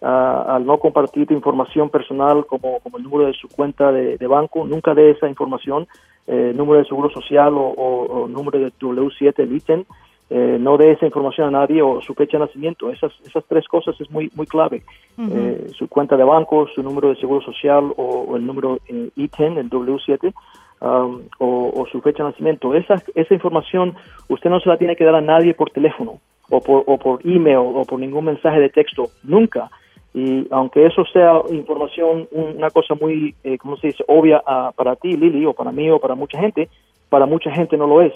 al 0.04 0.66
no 0.66 0.78
compartir 0.78 1.32
información 1.32 1.88
personal 1.88 2.44
como, 2.46 2.80
como, 2.80 2.98
el 2.98 3.04
número 3.04 3.26
de 3.26 3.32
su 3.32 3.48
cuenta 3.48 3.90
de, 3.90 4.18
de 4.18 4.26
banco. 4.26 4.66
Nunca 4.66 4.94
dé 4.94 5.10
esa 5.10 5.28
información 5.28 5.86
eh, 6.26 6.52
número 6.54 6.78
de 6.80 6.88
seguro 6.88 7.10
social 7.10 7.52
o, 7.56 8.26
número 8.28 8.58
de 8.58 8.72
W7, 8.72 9.34
el 9.38 9.56
ítem, 9.56 9.84
eh, 10.30 10.56
no 10.58 10.78
dé 10.78 10.92
esa 10.92 11.04
información 11.04 11.48
a 11.48 11.60
nadie 11.60 11.82
o 11.82 12.00
su 12.00 12.14
fecha 12.14 12.38
de 12.38 12.46
nacimiento. 12.46 12.90
Esas, 12.90 13.12
esas 13.26 13.44
tres 13.46 13.68
cosas 13.68 14.00
es 14.00 14.10
muy, 14.10 14.30
muy 14.34 14.46
clave. 14.46 14.82
Eh, 15.18 15.68
su 15.76 15.88
cuenta 15.88 16.16
de 16.16 16.24
banco, 16.24 16.66
su 16.74 16.82
número 16.82 17.10
de 17.10 17.16
seguro 17.16 17.42
social 17.42 17.92
o, 17.96 18.36
el 18.36 18.46
número 18.46 18.78
eh, 18.88 19.10
ítem, 19.16 19.58
el 19.58 19.68
W7, 19.68 20.32
um, 20.80 21.22
o, 21.38 21.86
su 21.92 22.00
fecha 22.00 22.24
de 22.24 22.30
nacimiento. 22.30 22.74
Esa, 22.74 22.94
esa 23.14 23.34
información 23.34 23.94
usted 24.28 24.48
no 24.48 24.60
se 24.60 24.68
la 24.70 24.78
tiene 24.78 24.96
que 24.96 25.04
dar 25.04 25.14
a 25.14 25.20
nadie 25.20 25.52
por 25.54 25.70
teléfono 25.70 26.20
o 26.50 26.60
por, 26.60 26.84
o 26.86 26.98
por 26.98 27.20
email 27.26 27.58
o 27.58 27.84
por 27.84 28.00
ningún 28.00 28.24
mensaje 28.24 28.60
de 28.60 28.70
texto. 28.70 29.08
Nunca. 29.22 29.70
Y 30.14 30.46
aunque 30.52 30.86
eso 30.86 31.04
sea 31.12 31.42
información, 31.50 32.28
una 32.30 32.70
cosa 32.70 32.94
muy, 32.94 33.34
eh, 33.42 33.58
¿cómo 33.58 33.76
se 33.76 33.88
dice?, 33.88 34.04
obvia 34.06 34.40
para 34.76 34.94
ti, 34.94 35.16
Lili, 35.16 35.44
o 35.44 35.52
para 35.54 35.72
mí, 35.72 35.90
o 35.90 35.98
para 35.98 36.14
mucha 36.14 36.38
gente, 36.38 36.68
para 37.08 37.26
mucha 37.26 37.50
gente 37.50 37.76
no 37.76 37.88
lo 37.88 38.00
es. 38.00 38.14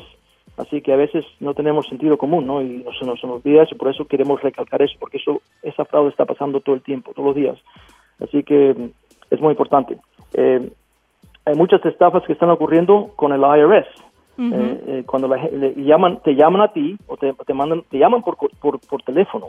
Así 0.56 0.80
que 0.80 0.92
a 0.92 0.96
veces 0.96 1.24
no 1.40 1.54
tenemos 1.54 1.88
sentido 1.88 2.16
común, 2.16 2.46
¿no? 2.46 2.62
Y 2.62 2.84
no 2.84 2.92
se 2.92 3.04
nos, 3.04 3.22
olvida 3.24 3.64
eso, 3.64 3.76
por 3.76 3.88
eso 3.88 4.06
queremos 4.06 4.40
recalcar 4.40 4.80
eso, 4.80 4.94
porque 5.00 5.16
eso, 5.16 5.42
esa 5.62 5.84
fraude 5.84 6.10
está 6.10 6.24
pasando 6.24 6.60
todo 6.60 6.76
el 6.76 6.82
tiempo, 6.82 7.12
todos 7.14 7.26
los 7.26 7.36
días. 7.36 7.58
Así 8.20 8.44
que 8.44 8.74
mm, 8.74 8.90
es 9.30 9.40
muy 9.40 9.50
importante. 9.50 9.98
Eh, 10.34 10.70
hay 11.46 11.54
muchas 11.54 11.84
estafas 11.84 12.22
que 12.24 12.32
están 12.32 12.50
ocurriendo 12.50 13.10
con 13.16 13.32
el 13.32 13.40
IRS. 13.40 13.88
Eh, 14.40 14.84
eh, 14.86 15.02
cuando 15.04 15.26
la, 15.26 15.36
le 15.36 15.74
llaman, 15.74 16.20
te 16.22 16.36
llaman 16.36 16.62
a 16.62 16.72
ti 16.72 16.96
o 17.08 17.16
te, 17.16 17.32
te 17.44 17.54
mandan, 17.54 17.82
te 17.90 17.98
llaman 17.98 18.22
por, 18.22 18.36
por, 18.36 18.78
por 18.78 19.02
teléfono 19.02 19.48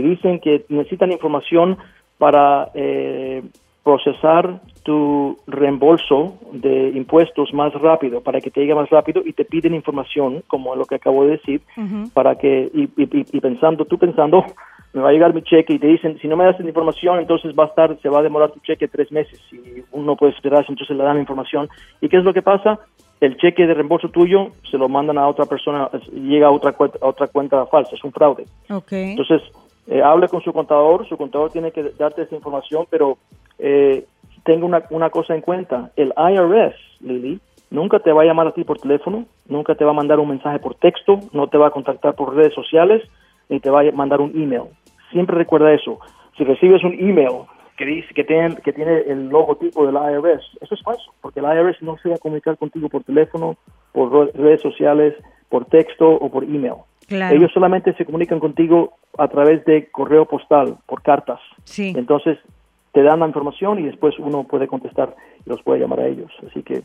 dicen 0.00 0.40
que 0.40 0.64
necesitan 0.68 1.12
información 1.12 1.78
para 2.18 2.70
eh, 2.74 3.42
procesar 3.84 4.60
tu 4.82 5.38
reembolso 5.46 6.38
de 6.52 6.90
impuestos 6.94 7.52
más 7.52 7.72
rápido, 7.74 8.22
para 8.22 8.40
que 8.40 8.50
te 8.50 8.60
llegue 8.60 8.74
más 8.74 8.88
rápido 8.88 9.22
y 9.24 9.34
te 9.34 9.44
piden 9.44 9.74
información, 9.74 10.42
como 10.46 10.74
lo 10.74 10.86
que 10.86 10.96
acabo 10.96 11.24
de 11.24 11.32
decir, 11.32 11.60
para 12.12 12.36
que, 12.36 12.70
y, 12.72 12.88
y, 12.96 13.40
pensando, 13.40 13.84
tú 13.84 13.98
pensando, 13.98 14.44
me 14.94 15.02
va 15.02 15.10
a 15.10 15.12
llegar 15.12 15.34
mi 15.34 15.42
cheque 15.42 15.74
y 15.74 15.78
te 15.78 15.86
dicen, 15.86 16.18
si 16.20 16.28
no 16.28 16.36
me 16.36 16.44
das 16.44 16.58
información, 16.60 17.18
entonces 17.18 17.54
va 17.58 17.64
a 17.64 17.68
estar, 17.68 17.98
se 18.00 18.08
va 18.08 18.20
a 18.20 18.22
demorar 18.22 18.52
tu 18.52 18.60
cheque 18.60 18.88
tres 18.88 19.12
meses 19.12 19.38
y 19.52 19.82
uno 19.92 20.16
puede 20.16 20.32
esperar, 20.32 20.64
entonces 20.66 20.96
le 20.96 21.02
dan 21.02 21.16
la 21.16 21.20
información. 21.20 21.68
¿Y 22.00 22.08
qué 22.08 22.16
es 22.16 22.24
lo 22.24 22.32
que 22.32 22.42
pasa? 22.42 22.78
El 23.20 23.36
cheque 23.36 23.66
de 23.66 23.74
reembolso 23.74 24.08
tuyo 24.08 24.48
se 24.70 24.78
lo 24.78 24.88
mandan 24.88 25.18
a 25.18 25.28
otra 25.28 25.46
persona, 25.46 25.90
llega 26.12 26.46
a 26.46 26.50
otra, 26.50 26.74
a 26.78 27.06
otra 27.06 27.26
cuenta 27.26 27.66
falsa, 27.66 27.94
es 27.94 28.04
un 28.04 28.12
fraude. 28.12 28.44
Okay. 28.70 29.10
Entonces, 29.10 29.42
eh, 29.86 30.02
hable 30.02 30.28
con 30.28 30.40
su 30.42 30.52
contador, 30.52 31.06
su 31.08 31.16
contador 31.16 31.50
tiene 31.50 31.72
que 31.72 31.82
darte 31.98 32.22
esa 32.22 32.34
información, 32.34 32.86
pero 32.90 33.18
eh, 33.58 34.04
tenga 34.44 34.64
una, 34.66 34.82
una 34.90 35.10
cosa 35.10 35.34
en 35.34 35.40
cuenta, 35.40 35.90
el 35.96 36.12
IRS, 36.16 36.76
Lili, 37.00 37.40
nunca 37.70 37.98
te 37.98 38.12
va 38.12 38.22
a 38.22 38.24
llamar 38.24 38.46
a 38.46 38.52
ti 38.52 38.64
por 38.64 38.78
teléfono, 38.78 39.26
nunca 39.46 39.74
te 39.74 39.84
va 39.84 39.90
a 39.90 39.94
mandar 39.94 40.18
un 40.20 40.28
mensaje 40.28 40.58
por 40.58 40.74
texto, 40.76 41.20
no 41.32 41.48
te 41.48 41.58
va 41.58 41.68
a 41.68 41.70
contactar 41.70 42.14
por 42.14 42.34
redes 42.34 42.54
sociales, 42.54 43.02
ni 43.48 43.60
te 43.60 43.70
va 43.70 43.80
a 43.80 43.92
mandar 43.92 44.20
un 44.20 44.30
email. 44.30 44.70
Siempre 45.10 45.36
recuerda 45.36 45.72
eso. 45.72 45.98
Si 46.36 46.44
recibes 46.44 46.82
un 46.82 46.94
email 46.94 47.46
que 47.76 47.84
dice 47.84 48.14
que 48.14 48.24
tiene, 48.24 48.56
que 48.56 48.72
tiene 48.72 49.00
el 49.00 49.28
logotipo 49.28 49.86
del 49.86 49.96
IRS, 49.96 50.58
eso 50.60 50.74
es 50.74 50.82
falso, 50.82 51.12
porque 51.20 51.40
el 51.40 51.46
IRS 51.46 51.82
no 51.82 51.98
se 51.98 52.08
va 52.08 52.14
a 52.14 52.18
comunicar 52.18 52.56
contigo 52.56 52.88
por 52.88 53.04
teléfono, 53.04 53.56
por 53.92 54.34
redes 54.34 54.62
sociales, 54.62 55.14
por 55.48 55.66
texto 55.66 56.08
o 56.08 56.30
por 56.30 56.44
email. 56.44 56.76
Ellos 57.08 57.50
solamente 57.52 57.94
se 57.94 58.04
comunican 58.04 58.40
contigo 58.40 58.94
a 59.18 59.28
través 59.28 59.64
de 59.64 59.90
correo 59.90 60.26
postal, 60.26 60.76
por 60.86 61.02
cartas. 61.02 61.40
Sí. 61.64 61.92
Entonces 61.96 62.38
te 62.92 63.02
dan 63.02 63.20
la 63.20 63.26
información 63.26 63.78
y 63.78 63.82
después 63.82 64.18
uno 64.18 64.44
puede 64.44 64.68
contestar 64.68 65.14
y 65.44 65.50
los 65.50 65.62
puede 65.62 65.80
llamar 65.80 66.00
a 66.00 66.06
ellos. 66.06 66.30
Así 66.48 66.62
que 66.62 66.82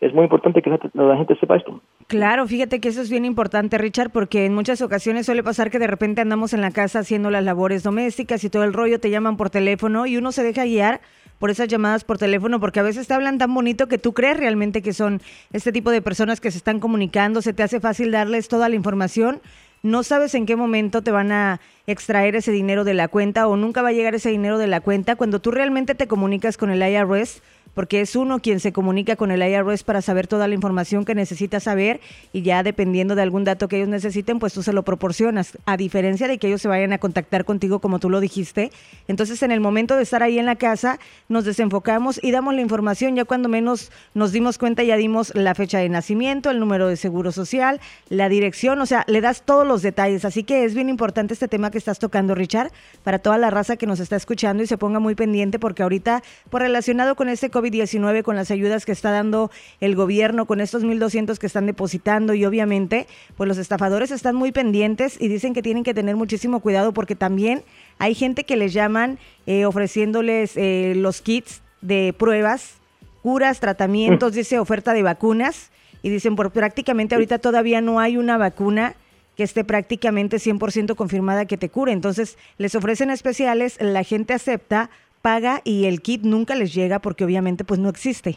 es 0.00 0.14
muy 0.14 0.24
importante 0.24 0.62
que 0.62 0.70
la 0.70 1.16
gente 1.16 1.36
sepa 1.38 1.56
esto. 1.56 1.80
Claro, 2.06 2.46
fíjate 2.46 2.80
que 2.80 2.88
eso 2.88 3.02
es 3.02 3.10
bien 3.10 3.26
importante, 3.26 3.76
Richard, 3.76 4.10
porque 4.10 4.46
en 4.46 4.54
muchas 4.54 4.80
ocasiones 4.80 5.26
suele 5.26 5.42
pasar 5.42 5.70
que 5.70 5.78
de 5.78 5.86
repente 5.86 6.22
andamos 6.22 6.54
en 6.54 6.62
la 6.62 6.70
casa 6.70 7.00
haciendo 7.00 7.30
las 7.30 7.44
labores 7.44 7.82
domésticas 7.82 8.42
y 8.42 8.50
todo 8.50 8.64
el 8.64 8.72
rollo, 8.72 8.98
te 8.98 9.10
llaman 9.10 9.36
por 9.36 9.50
teléfono 9.50 10.06
y 10.06 10.16
uno 10.16 10.32
se 10.32 10.42
deja 10.42 10.64
guiar 10.64 11.02
por 11.40 11.50
esas 11.50 11.68
llamadas 11.68 12.04
por 12.04 12.18
teléfono, 12.18 12.60
porque 12.60 12.80
a 12.80 12.84
veces 12.84 13.08
te 13.08 13.14
hablan 13.14 13.38
tan 13.38 13.52
bonito 13.52 13.88
que 13.88 13.98
tú 13.98 14.12
crees 14.12 14.36
realmente 14.36 14.82
que 14.82 14.92
son 14.92 15.22
este 15.52 15.72
tipo 15.72 15.90
de 15.90 16.02
personas 16.02 16.38
que 16.38 16.50
se 16.50 16.58
están 16.58 16.80
comunicando, 16.80 17.40
se 17.40 17.54
te 17.54 17.62
hace 17.62 17.80
fácil 17.80 18.12
darles 18.12 18.46
toda 18.46 18.68
la 18.68 18.74
información, 18.76 19.40
no 19.82 20.02
sabes 20.02 20.34
en 20.34 20.44
qué 20.44 20.54
momento 20.54 21.00
te 21.00 21.10
van 21.10 21.32
a 21.32 21.58
extraer 21.86 22.36
ese 22.36 22.52
dinero 22.52 22.84
de 22.84 22.92
la 22.92 23.08
cuenta 23.08 23.48
o 23.48 23.56
nunca 23.56 23.80
va 23.80 23.88
a 23.88 23.92
llegar 23.92 24.14
ese 24.14 24.28
dinero 24.28 24.58
de 24.58 24.66
la 24.66 24.82
cuenta. 24.82 25.16
Cuando 25.16 25.40
tú 25.40 25.50
realmente 25.50 25.94
te 25.94 26.06
comunicas 26.06 26.58
con 26.58 26.70
el 26.70 26.82
IRS, 26.82 27.42
porque 27.74 28.00
es 28.00 28.16
uno 28.16 28.40
quien 28.40 28.60
se 28.60 28.72
comunica 28.72 29.16
con 29.16 29.30
el 29.30 29.42
IRS 29.42 29.84
para 29.84 30.02
saber 30.02 30.26
toda 30.26 30.48
la 30.48 30.54
información 30.54 31.04
que 31.04 31.14
necesita 31.14 31.60
saber 31.60 32.00
y 32.32 32.42
ya 32.42 32.62
dependiendo 32.62 33.14
de 33.14 33.22
algún 33.22 33.44
dato 33.44 33.68
que 33.68 33.76
ellos 33.76 33.88
necesiten, 33.88 34.38
pues 34.38 34.52
tú 34.52 34.62
se 34.62 34.72
lo 34.72 34.82
proporcionas, 34.82 35.58
a 35.66 35.76
diferencia 35.76 36.28
de 36.28 36.38
que 36.38 36.48
ellos 36.48 36.62
se 36.62 36.68
vayan 36.68 36.92
a 36.92 36.98
contactar 36.98 37.44
contigo 37.44 37.80
como 37.80 37.98
tú 37.98 38.10
lo 38.10 38.20
dijiste. 38.20 38.70
Entonces, 39.08 39.42
en 39.42 39.50
el 39.50 39.60
momento 39.60 39.96
de 39.96 40.02
estar 40.02 40.22
ahí 40.22 40.38
en 40.38 40.46
la 40.46 40.56
casa, 40.56 40.98
nos 41.28 41.44
desenfocamos 41.44 42.20
y 42.22 42.30
damos 42.30 42.54
la 42.54 42.60
información, 42.60 43.16
ya 43.16 43.24
cuando 43.24 43.48
menos 43.48 43.90
nos 44.14 44.32
dimos 44.32 44.58
cuenta 44.58 44.82
ya 44.82 44.96
dimos 44.96 45.34
la 45.34 45.54
fecha 45.54 45.78
de 45.78 45.88
nacimiento, 45.88 46.50
el 46.50 46.60
número 46.60 46.88
de 46.88 46.96
seguro 46.96 47.32
social, 47.32 47.80
la 48.08 48.28
dirección, 48.28 48.80
o 48.80 48.86
sea, 48.86 49.04
le 49.06 49.20
das 49.20 49.42
todos 49.42 49.66
los 49.66 49.82
detalles, 49.82 50.24
así 50.24 50.44
que 50.44 50.64
es 50.64 50.74
bien 50.74 50.88
importante 50.88 51.34
este 51.34 51.48
tema 51.48 51.70
que 51.70 51.78
estás 51.78 51.98
tocando, 51.98 52.34
Richard, 52.34 52.72
para 53.04 53.18
toda 53.18 53.38
la 53.38 53.50
raza 53.50 53.76
que 53.76 53.86
nos 53.86 54.00
está 54.00 54.16
escuchando 54.16 54.62
y 54.62 54.66
se 54.66 54.78
ponga 54.78 54.98
muy 54.98 55.14
pendiente 55.14 55.58
porque 55.58 55.82
ahorita, 55.82 56.22
por 56.48 56.62
relacionado 56.62 57.14
con 57.14 57.28
este 57.28 57.50
COVID-19, 57.60 58.22
con 58.22 58.36
las 58.36 58.50
ayudas 58.50 58.86
que 58.86 58.92
está 58.92 59.10
dando 59.10 59.50
el 59.80 59.94
gobierno, 59.94 60.46
con 60.46 60.60
estos 60.60 60.84
1.200 60.84 61.38
que 61.38 61.46
están 61.46 61.66
depositando 61.66 62.34
y 62.34 62.44
obviamente, 62.44 63.06
pues 63.36 63.48
los 63.48 63.58
estafadores 63.58 64.10
están 64.10 64.36
muy 64.36 64.52
pendientes 64.52 65.16
y 65.20 65.28
dicen 65.28 65.54
que 65.54 65.62
tienen 65.62 65.84
que 65.84 65.94
tener 65.94 66.16
muchísimo 66.16 66.60
cuidado 66.60 66.92
porque 66.92 67.14
también 67.14 67.62
hay 67.98 68.14
gente 68.14 68.44
que 68.44 68.56
les 68.56 68.72
llaman 68.72 69.18
eh, 69.46 69.66
ofreciéndoles 69.66 70.56
eh, 70.56 70.94
los 70.96 71.20
kits 71.20 71.62
de 71.80 72.14
pruebas, 72.16 72.74
curas, 73.22 73.60
tratamientos, 73.60 74.32
dice 74.32 74.58
oferta 74.58 74.92
de 74.92 75.02
vacunas 75.02 75.70
y 76.02 76.08
dicen, 76.08 76.36
por 76.36 76.50
prácticamente 76.50 77.14
ahorita 77.14 77.38
todavía 77.38 77.80
no 77.80 78.00
hay 78.00 78.16
una 78.16 78.38
vacuna 78.38 78.94
que 79.36 79.44
esté 79.44 79.64
prácticamente 79.64 80.36
100% 80.36 80.96
confirmada 80.96 81.46
que 81.46 81.56
te 81.56 81.68
cure. 81.68 81.92
Entonces, 81.92 82.36
les 82.58 82.74
ofrecen 82.74 83.10
especiales, 83.10 83.78
la 83.80 84.04
gente 84.04 84.34
acepta, 84.34 84.90
paga 85.22 85.60
y 85.64 85.86
el 85.86 86.00
kit 86.00 86.22
nunca 86.22 86.54
les 86.54 86.74
llega 86.74 86.98
porque 86.98 87.24
obviamente 87.24 87.64
pues 87.64 87.80
no 87.80 87.88
existe. 87.88 88.36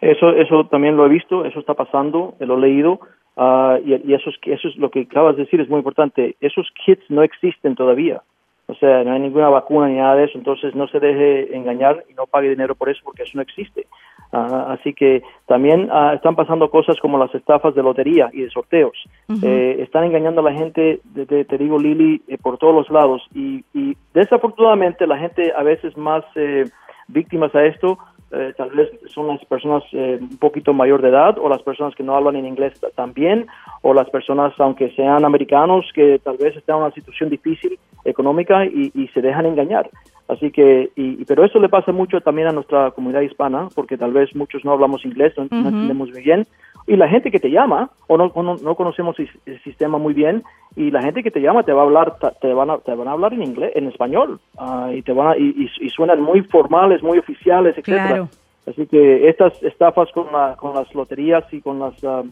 Eso, 0.00 0.30
eso 0.30 0.66
también 0.66 0.96
lo 0.96 1.04
he 1.04 1.10
visto, 1.10 1.44
eso 1.44 1.60
está 1.60 1.74
pasando, 1.74 2.34
lo 2.38 2.56
he 2.56 2.60
leído 2.60 3.00
uh, 3.36 3.76
y, 3.84 3.94
y, 4.10 4.14
eso, 4.14 4.30
es, 4.30 4.36
eso 4.44 4.68
es 4.68 4.76
lo 4.76 4.90
que 4.90 5.02
acabas 5.02 5.36
de 5.36 5.44
decir, 5.44 5.60
es 5.60 5.68
muy 5.68 5.78
importante. 5.78 6.36
Esos 6.40 6.70
kits 6.84 7.04
no 7.10 7.22
existen 7.22 7.74
todavía. 7.74 8.22
O 8.66 8.74
sea, 8.76 9.02
no 9.02 9.12
hay 9.12 9.20
ninguna 9.20 9.48
vacuna 9.48 9.88
ni 9.88 9.96
nada 9.96 10.14
de 10.14 10.24
eso, 10.24 10.38
entonces 10.38 10.74
no 10.76 10.86
se 10.88 11.00
deje 11.00 11.56
engañar 11.56 12.04
y 12.08 12.14
no 12.14 12.26
pague 12.26 12.48
dinero 12.48 12.76
por 12.76 12.88
eso 12.88 13.00
porque 13.04 13.24
eso 13.24 13.32
no 13.34 13.42
existe. 13.42 13.86
Uh, 14.32 14.70
así 14.70 14.92
que 14.94 15.22
también 15.46 15.90
uh, 15.90 16.12
están 16.14 16.36
pasando 16.36 16.70
cosas 16.70 16.96
como 17.00 17.18
las 17.18 17.34
estafas 17.34 17.74
de 17.74 17.82
lotería 17.82 18.30
y 18.32 18.42
de 18.42 18.50
sorteos. 18.50 18.96
Uh 19.28 19.32
-huh. 19.32 19.44
eh, 19.44 19.82
están 19.82 20.04
engañando 20.04 20.40
a 20.40 20.44
la 20.44 20.52
gente, 20.52 21.00
de, 21.02 21.26
de, 21.26 21.44
te 21.44 21.58
digo 21.58 21.78
Lili, 21.78 22.22
eh, 22.28 22.38
por 22.40 22.56
todos 22.56 22.74
los 22.74 22.90
lados 22.90 23.22
y, 23.34 23.64
y, 23.74 23.96
desafortunadamente 24.14 25.06
la 25.06 25.18
gente 25.18 25.52
a 25.56 25.62
veces 25.62 25.96
más 25.96 26.24
eh, 26.36 26.64
víctimas 27.08 27.54
a 27.54 27.64
esto 27.64 27.98
eh, 28.32 28.52
tal 28.56 28.70
vez 28.70 28.88
son 29.06 29.26
las 29.26 29.44
personas 29.46 29.82
eh, 29.92 30.18
un 30.20 30.38
poquito 30.38 30.72
mayor 30.72 31.02
de 31.02 31.08
edad 31.08 31.36
o 31.38 31.48
las 31.48 31.62
personas 31.62 31.94
que 31.96 32.04
no 32.04 32.14
hablan 32.14 32.36
en 32.36 32.46
inglés 32.46 32.74
también 32.94 33.46
o 33.82 33.92
las 33.92 34.08
personas 34.10 34.52
aunque 34.58 34.90
sean 34.94 35.24
americanos 35.24 35.90
que 35.94 36.20
tal 36.22 36.36
vez 36.36 36.56
están 36.56 36.76
en 36.76 36.82
una 36.82 36.94
situación 36.94 37.28
difícil 37.28 37.78
económica 38.04 38.64
y, 38.64 38.92
y 38.94 39.08
se 39.08 39.20
dejan 39.20 39.46
engañar 39.46 39.90
así 40.30 40.50
que 40.50 40.90
y, 40.96 41.24
pero 41.24 41.44
eso 41.44 41.58
le 41.58 41.68
pasa 41.68 41.92
mucho 41.92 42.20
también 42.20 42.48
a 42.48 42.52
nuestra 42.52 42.90
comunidad 42.92 43.22
hispana 43.22 43.68
porque 43.74 43.96
tal 43.96 44.12
vez 44.12 44.34
muchos 44.34 44.64
no 44.64 44.72
hablamos 44.72 45.04
inglés 45.04 45.34
no, 45.36 45.44
uh 45.44 45.46
-huh. 45.46 45.62
no 45.62 45.68
entendemos 45.68 46.10
muy 46.10 46.22
bien 46.22 46.46
Y 46.86 46.96
la 46.96 47.08
gente 47.08 47.30
que 47.30 47.38
te 47.38 47.50
llama, 47.50 47.90
o 48.08 48.16
no, 48.16 48.32
no, 48.34 48.74
conocemos 48.74 49.16
el, 49.18 49.62
sistema 49.62 49.98
muy 49.98 50.14
bien, 50.14 50.42
y 50.76 50.90
la 50.90 51.02
gente 51.02 51.22
que 51.22 51.30
te 51.30 51.40
llama 51.40 51.62
te 51.62 51.72
va 51.72 51.82
a 51.82 51.84
hablar, 51.84 52.16
te 52.40 52.52
van 52.52 52.70
a, 52.70 52.78
te 52.78 52.94
van 52.94 53.06
a 53.06 53.12
hablar 53.12 53.32
en 53.32 53.44
inglés, 53.44 53.72
en 53.76 53.86
español, 53.86 54.40
ah, 54.58 54.90
y 54.92 55.02
te 55.02 55.12
van 55.12 55.36
y, 55.38 55.68
suenan 55.90 56.20
muy 56.20 56.42
formales, 56.42 57.02
muy 57.02 57.18
oficiales, 57.18 57.76
etcétera. 57.78 58.28
Así 58.66 58.86
que 58.86 59.28
estas 59.28 59.62
estafas 59.62 60.10
con, 60.12 60.32
la, 60.32 60.56
con 60.56 60.74
las 60.74 60.92
loterías 60.94 61.44
y 61.52 61.60
con 61.60 61.78
las, 61.78 62.02
uh, 62.02 62.28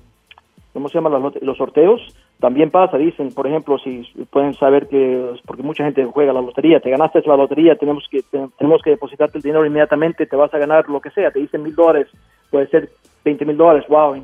¿cómo 0.73 0.89
se 0.89 0.99
llama? 0.99 1.33
los 1.41 1.57
sorteos, 1.57 2.01
también 2.41 2.71
pasa, 2.71 2.97
dicen, 2.99 3.33
por 3.33 3.47
ejemplo, 3.47 3.79
si 3.79 4.03
pueden 4.31 4.55
saber 4.55 4.87
que, 4.87 5.35
porque 5.45 5.63
mucha 5.63 5.85
gente 5.85 6.05
juega 6.05 6.33
la 6.33 6.41
lotería, 6.41 6.79
te 6.79 6.91
ganaste 6.91 7.23
la 7.27 7.37
lotería, 7.37 7.75
tenemos 7.77 8.07
que, 8.09 8.23
tenemos 8.23 8.81
que 8.83 8.91
depositarte 8.91 9.39
el 9.39 9.43
dinero 9.43 9.67
inmediatamente, 9.67 10.27
te 10.27 10.37
vas 10.37 10.53
a 10.55 10.59
ganar 10.59 10.89
lo 10.89 11.01
que 11.01 11.11
sea, 11.11 11.33
te 11.33 11.41
dicen 11.41 11.65
mil 11.65 11.75
dólares, 11.75 12.07
puede 12.51 12.69
ser 12.69 12.91
20 13.25 13.45
mil 13.45 13.57
dólares, 13.57 13.85
wow, 13.89 14.23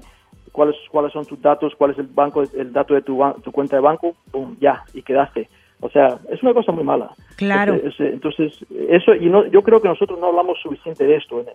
¿cuáles, 0.52 0.76
cuáles 0.90 1.12
son 1.12 1.26
tus 1.26 1.42
datos, 1.42 1.75
cuál 1.76 1.90
es 1.90 1.99
el 1.99 2.06
banco, 2.06 2.42
el 2.42 2.73
dato 2.73 2.94
de 2.94 3.02
tu, 3.02 3.21
tu 3.42 3.50
cuenta 3.50 3.76
de 3.76 3.83
banco, 3.83 4.14
boom, 4.30 4.56
ya, 4.61 4.85
y 4.92 5.02
quedaste. 5.02 5.49
O 5.80 5.90
sea, 5.90 6.18
es 6.30 6.40
una 6.42 6.54
cosa 6.54 6.71
muy 6.71 6.85
mala. 6.85 7.11
Claro. 7.37 7.75
entonces, 7.99 8.64
eso, 8.88 9.14
y 9.14 9.28
no, 9.28 9.44
yo 9.49 9.62
creo 9.62 9.83
que 9.83 9.88
nosotros 9.88 10.18
no 10.21 10.28
hablamos 10.28 10.59
suficiente 10.62 11.04
de 11.04 11.16
esto 11.16 11.40
en, 11.40 11.49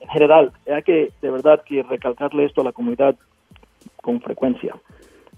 en 0.00 0.08
general. 0.08 0.52
Hay 0.72 0.82
que, 0.84 1.10
de 1.20 1.30
verdad, 1.30 1.62
que 1.66 1.82
recalcarle 1.82 2.44
esto 2.44 2.60
a 2.60 2.64
la 2.64 2.72
comunidad 2.72 3.16
con 4.00 4.20
frecuencia. 4.20 4.74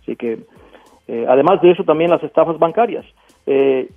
Así 0.02 0.14
que, 0.14 0.38
eh, 1.08 1.24
además 1.28 1.60
de 1.62 1.70
eso, 1.70 1.84
también 1.84 2.10
las 2.10 2.22
estafas 2.22 2.58
bancarias. 2.58 3.04
Eh, 3.46 3.88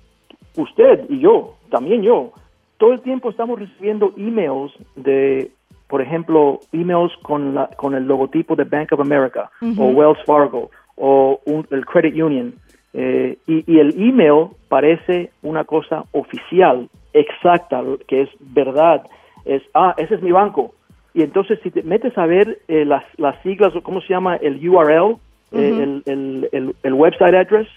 usted 0.56 1.06
y 1.08 1.20
yo, 1.20 1.54
también 1.70 2.02
yo, 2.02 2.32
todo 2.78 2.92
el 2.92 3.00
tiempo 3.00 3.30
estamos 3.30 3.58
recibiendo 3.58 4.12
emails 4.16 4.72
de, 4.96 5.50
por 5.88 6.00
ejemplo, 6.00 6.60
emails 6.72 7.12
con, 7.22 7.54
la, 7.54 7.66
con 7.76 7.94
el 7.94 8.04
logotipo 8.06 8.54
de 8.54 8.64
Bank 8.64 8.92
of 8.92 9.00
America 9.00 9.50
o 9.76 9.86
Wells 9.86 10.22
Fargo 10.24 10.70
o 10.96 11.40
el 11.70 11.84
Credit 11.86 12.14
Union. 12.14 12.54
Eh, 12.92 13.38
y, 13.46 13.72
y, 13.72 13.78
el 13.78 13.94
email 14.02 14.48
parece 14.68 15.30
una 15.42 15.62
cosa 15.64 16.04
oficial, 16.12 16.88
exacta, 17.12 17.82
que 18.08 18.22
es 18.22 18.30
verdad. 18.40 19.06
Es, 19.44 19.62
ah, 19.74 19.94
ese 19.96 20.16
es 20.16 20.22
mi 20.22 20.32
banco. 20.32 20.74
Y 21.14 21.22
entonces 21.22 21.58
si 21.62 21.70
te 21.70 21.82
metes 21.82 22.16
a 22.16 22.26
ver 22.26 22.58
las, 22.68 23.04
las 23.16 23.40
siglas 23.42 23.74
o 23.74 23.82
cómo 23.82 24.00
se 24.00 24.08
llama 24.08 24.36
el 24.36 24.68
URL, 24.68 25.16
eh, 25.52 26.02
el, 26.06 26.74
el, 26.82 26.94
website 26.94 27.34
address, 27.34 27.68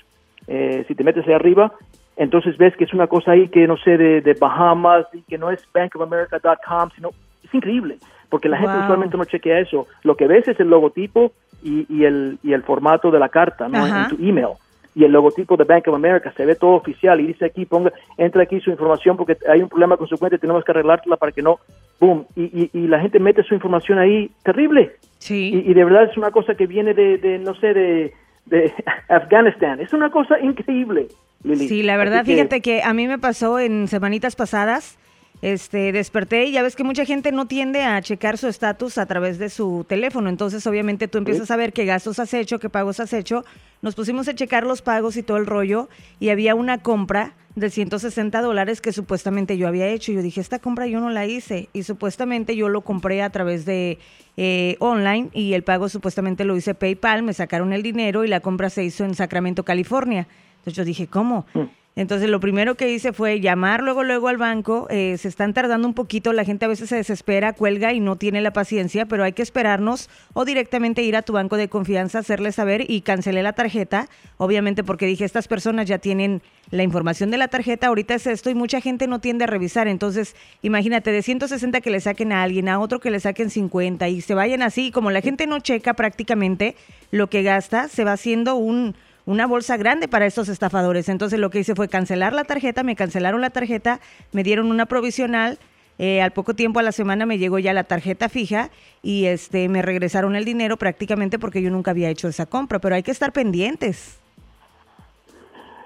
eh, 0.47 0.85
si 0.87 0.95
te 0.95 1.03
metes 1.03 1.27
ahí 1.27 1.33
arriba, 1.33 1.73
entonces 2.15 2.57
ves 2.57 2.75
que 2.75 2.83
es 2.83 2.93
una 2.93 3.07
cosa 3.07 3.31
ahí 3.31 3.47
que 3.47 3.67
no 3.67 3.77
sé, 3.77 3.97
de, 3.97 4.37
Bahamas 4.39 5.05
y 5.13 5.21
que 5.23 5.37
no 5.37 5.49
es 5.49 5.65
bankofamerica.com, 5.73 6.89
sino 6.95 7.09
es 7.43 7.53
increíble, 7.53 7.97
porque 8.29 8.49
la 8.49 8.57
gente 8.57 8.77
usualmente 8.77 9.17
no 9.17 9.25
chequea 9.25 9.59
eso. 9.59 9.87
Lo 10.03 10.15
que 10.15 10.27
ves 10.27 10.47
es 10.47 10.59
el 10.59 10.69
logotipo 10.69 11.31
y, 11.63 11.85
y, 11.89 12.05
el, 12.05 12.37
y 12.43 12.53
el 12.53 12.63
formato 12.63 13.09
de 13.09 13.19
la 13.19 13.29
carta, 13.29 13.67
¿no? 13.67 13.85
En 13.85 14.09
tu 14.09 14.15
email 14.23 14.55
y 14.95 15.03
el 15.03 15.11
logotipo 15.11 15.57
de 15.57 15.63
Bank 15.63 15.87
of 15.87 15.95
America, 15.95 16.33
se 16.35 16.45
ve 16.45 16.55
todo 16.55 16.71
oficial 16.71 17.19
y 17.19 17.27
dice 17.27 17.45
aquí, 17.45 17.65
ponga, 17.65 17.91
entra 18.17 18.43
aquí 18.43 18.59
su 18.59 18.69
información 18.69 19.17
porque 19.17 19.37
hay 19.47 19.61
un 19.61 19.69
problema 19.69 19.97
con 19.97 20.07
su 20.07 20.17
cuenta 20.17 20.35
y 20.35 20.39
tenemos 20.39 20.63
que 20.63 20.71
arreglarla 20.71 21.17
para 21.17 21.31
que 21.31 21.41
no, 21.41 21.59
boom, 21.99 22.25
y, 22.35 22.69
y, 22.73 22.87
la 22.87 22.99
gente 22.99 23.19
mete 23.19 23.43
su 23.43 23.53
información 23.53 23.97
ahí, 23.97 24.29
terrible. 24.43 24.91
Sí. 25.17 25.63
Y, 25.65 25.73
de 25.73 25.83
verdad 25.83 26.03
es 26.09 26.17
una 26.17 26.31
cosa 26.31 26.55
que 26.55 26.67
viene 26.67 26.93
de, 26.93 27.17
de 27.17 27.39
no 27.39 27.55
sé, 27.55 27.73
de, 27.73 28.13
de 28.45 28.73
Afganistán, 29.09 29.79
es 29.79 29.93
una 29.93 30.11
cosa 30.11 30.39
increíble. 30.39 31.07
Lili. 31.43 31.67
Sí, 31.67 31.83
la 31.83 31.97
verdad, 31.97 32.23
fíjate 32.23 32.61
que 32.61 32.83
a 32.83 32.93
mí 32.93 33.07
me 33.07 33.19
pasó 33.19 33.59
en 33.59 33.87
semanitas 33.89 34.35
pasadas, 34.35 34.97
este, 35.43 35.91
desperté 35.91 36.45
y 36.45 36.53
ya 36.53 36.63
ves 36.63 36.77
que 36.77 36.85
mucha 36.85 37.03
gente 37.03 37.33
no 37.33 37.47
tiende 37.47 37.83
a 37.83 38.01
checar 38.01 38.37
su 38.37 38.47
estatus 38.47 38.97
a 38.97 39.05
través 39.05 39.37
de 39.39 39.49
su 39.49 39.85
teléfono. 39.85 40.29
Entonces, 40.29 40.65
obviamente, 40.65 41.09
tú 41.09 41.17
empiezas 41.17 41.51
a 41.51 41.57
ver 41.57 41.73
qué 41.73 41.83
gastos 41.83 42.17
has 42.19 42.33
hecho, 42.33 42.59
qué 42.59 42.69
pagos 42.69 43.01
has 43.01 43.11
hecho. 43.11 43.43
Nos 43.81 43.93
pusimos 43.93 44.29
a 44.29 44.35
checar 44.35 44.65
los 44.65 44.81
pagos 44.81 45.17
y 45.17 45.21
todo 45.21 45.35
el 45.35 45.45
rollo 45.45 45.89
y 46.21 46.29
había 46.29 46.55
una 46.55 46.77
compra 46.77 47.33
de 47.55 47.69
160 47.69 48.41
dólares 48.41 48.79
que 48.79 48.93
supuestamente 48.93 49.57
yo 49.57 49.67
había 49.67 49.89
hecho. 49.89 50.13
Yo 50.13 50.21
dije, 50.21 50.39
esta 50.39 50.59
compra 50.59 50.87
yo 50.87 51.01
no 51.01 51.09
la 51.09 51.25
hice 51.25 51.67
y 51.73 51.83
supuestamente 51.83 52.55
yo 52.55 52.69
lo 52.69 52.79
compré 52.79 53.21
a 53.21 53.29
través 53.29 53.65
de 53.65 53.99
eh, 54.37 54.77
online 54.79 55.27
y 55.33 55.55
el 55.55 55.63
pago 55.63 55.89
supuestamente 55.89 56.45
lo 56.45 56.55
hice 56.55 56.73
PayPal, 56.73 57.21
me 57.21 57.33
sacaron 57.33 57.73
el 57.73 57.83
dinero 57.83 58.23
y 58.23 58.29
la 58.29 58.39
compra 58.39 58.69
se 58.69 58.85
hizo 58.85 59.03
en 59.03 59.13
Sacramento, 59.13 59.65
California. 59.65 60.25
Entonces 60.59 60.73
yo 60.73 60.85
dije, 60.85 61.07
¿cómo? 61.07 61.45
Mm. 61.53 61.63
Entonces 61.95 62.27
lo 62.27 62.39
primero 62.39 62.73
que 62.73 62.91
hice 62.91 63.13
fue 63.13 63.39
llamar 63.39 63.83
luego 63.83 64.03
luego 64.03 64.27
al 64.27 64.37
banco. 64.37 64.87
Eh, 64.89 65.15
se 65.19 65.27
están 65.27 65.53
tardando 65.53 65.87
un 65.87 65.93
poquito, 65.93 66.33
la 66.33 66.43
gente 66.43 66.65
a 66.65 66.67
veces 66.67 66.89
se 66.89 66.95
desespera, 66.95 67.53
cuelga 67.53 67.93
y 67.93 67.99
no 67.99 68.15
tiene 68.15 68.41
la 68.41 68.51
paciencia, 68.51 69.05
pero 69.05 69.23
hay 69.23 69.33
que 69.33 69.43
esperarnos 69.43 70.09
o 70.33 70.43
directamente 70.43 71.03
ir 71.03 71.15
a 71.15 71.21
tu 71.21 71.33
banco 71.33 71.55
de 71.55 71.69
confianza, 71.69 72.19
hacerle 72.19 72.51
saber 72.51 72.89
y 72.89 73.01
cancelé 73.01 73.43
la 73.43 73.53
tarjeta, 73.53 74.09
obviamente 74.37 74.83
porque 74.83 75.05
dije 75.05 75.23
estas 75.23 75.47
personas 75.47 75.85
ya 75.85 75.99
tienen 75.99 76.41
la 76.71 76.81
información 76.81 77.29
de 77.29 77.37
la 77.37 77.47
tarjeta, 77.47 77.87
ahorita 77.87 78.15
es 78.15 78.25
esto 78.25 78.49
y 78.49 78.55
mucha 78.55 78.81
gente 78.81 79.05
no 79.05 79.19
tiende 79.19 79.43
a 79.43 79.47
revisar. 79.47 79.87
Entonces 79.87 80.35
imagínate 80.63 81.11
de 81.11 81.21
160 81.21 81.79
que 81.81 81.91
le 81.91 81.99
saquen 81.99 82.31
a 82.31 82.41
alguien, 82.41 82.69
a 82.69 82.79
otro 82.79 82.99
que 82.99 83.11
le 83.11 83.19
saquen 83.19 83.51
50 83.51 84.07
y 84.09 84.21
se 84.21 84.33
vayan 84.33 84.63
así, 84.63 84.89
como 84.89 85.11
la 85.11 85.21
gente 85.21 85.45
no 85.45 85.59
checa 85.59 85.93
prácticamente 85.93 86.75
lo 87.11 87.29
que 87.29 87.43
gasta, 87.43 87.87
se 87.87 88.03
va 88.03 88.13
haciendo 88.13 88.55
un 88.55 88.95
una 89.25 89.47
bolsa 89.47 89.77
grande 89.77 90.07
para 90.07 90.25
estos 90.25 90.49
estafadores. 90.49 91.09
Entonces 91.09 91.39
lo 91.39 91.49
que 91.49 91.59
hice 91.59 91.75
fue 91.75 91.87
cancelar 91.87 92.33
la 92.33 92.43
tarjeta, 92.43 92.83
me 92.83 92.95
cancelaron 92.95 93.41
la 93.41 93.49
tarjeta, 93.49 93.99
me 94.31 94.43
dieron 94.43 94.69
una 94.69 94.85
provisional. 94.85 95.57
Eh, 95.99 96.21
al 96.21 96.31
poco 96.31 96.55
tiempo 96.55 96.79
a 96.79 96.83
la 96.83 96.91
semana 96.91 97.27
me 97.27 97.37
llegó 97.37 97.59
ya 97.59 97.71
la 97.71 97.83
tarjeta 97.83 98.27
fija 98.27 98.71
y 99.03 99.25
este 99.25 99.69
me 99.69 99.83
regresaron 99.83 100.35
el 100.35 100.43
dinero 100.43 100.75
prácticamente 100.75 101.37
porque 101.37 101.61
yo 101.61 101.69
nunca 101.69 101.91
había 101.91 102.09
hecho 102.09 102.27
esa 102.27 102.47
compra, 102.47 102.79
pero 102.79 102.95
hay 102.95 103.03
que 103.03 103.11
estar 103.11 103.31
pendientes. 103.31 104.19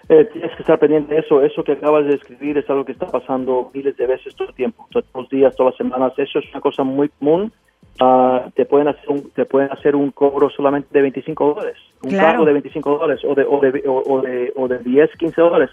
Eh, 0.09 0.23
tienes 0.31 0.55
que 0.55 0.63
estar 0.63 0.79
pendiente 0.79 1.13
de 1.13 1.19
eso. 1.19 1.43
Eso 1.43 1.63
que 1.65 1.73
acabas 1.73 2.05
de 2.05 2.15
escribir 2.15 2.57
es 2.57 2.69
algo 2.69 2.85
que 2.85 2.93
está 2.93 3.07
pasando 3.07 3.69
miles 3.73 3.97
de 3.97 4.07
veces 4.07 4.33
todo 4.35 4.47
el 4.47 4.55
tiempo, 4.55 4.87
todos 4.89 5.05
los 5.13 5.29
días, 5.29 5.53
todas 5.57 5.73
las 5.73 5.77
semanas. 5.77 6.13
Eso 6.17 6.39
es 6.39 6.49
una 6.51 6.61
cosa 6.61 6.83
muy 6.83 7.09
común 7.09 7.51
Ah, 7.99 8.49
te 8.53 8.65
pueden 8.65 8.87
hacer 8.87 9.09
un, 9.09 9.29
te 9.31 9.45
pueden 9.45 9.71
hacer 9.71 9.95
un 9.95 10.11
cobro 10.11 10.49
solamente 10.49 10.89
de 10.91 11.01
25 11.01 11.55
dólares, 11.55 11.77
un 12.03 12.15
pago 12.15 12.45
de 12.45 12.53
25 12.53 12.97
dólares 12.97 13.25
o 13.25 13.33
de, 13.33 13.43
o 13.43 13.59
de, 13.59 13.83
o, 13.87 14.21
de, 14.21 14.53
o 14.55 14.67
de 14.67 14.79
10, 14.79 15.09
15 15.17 15.41
dólares. 15.41 15.69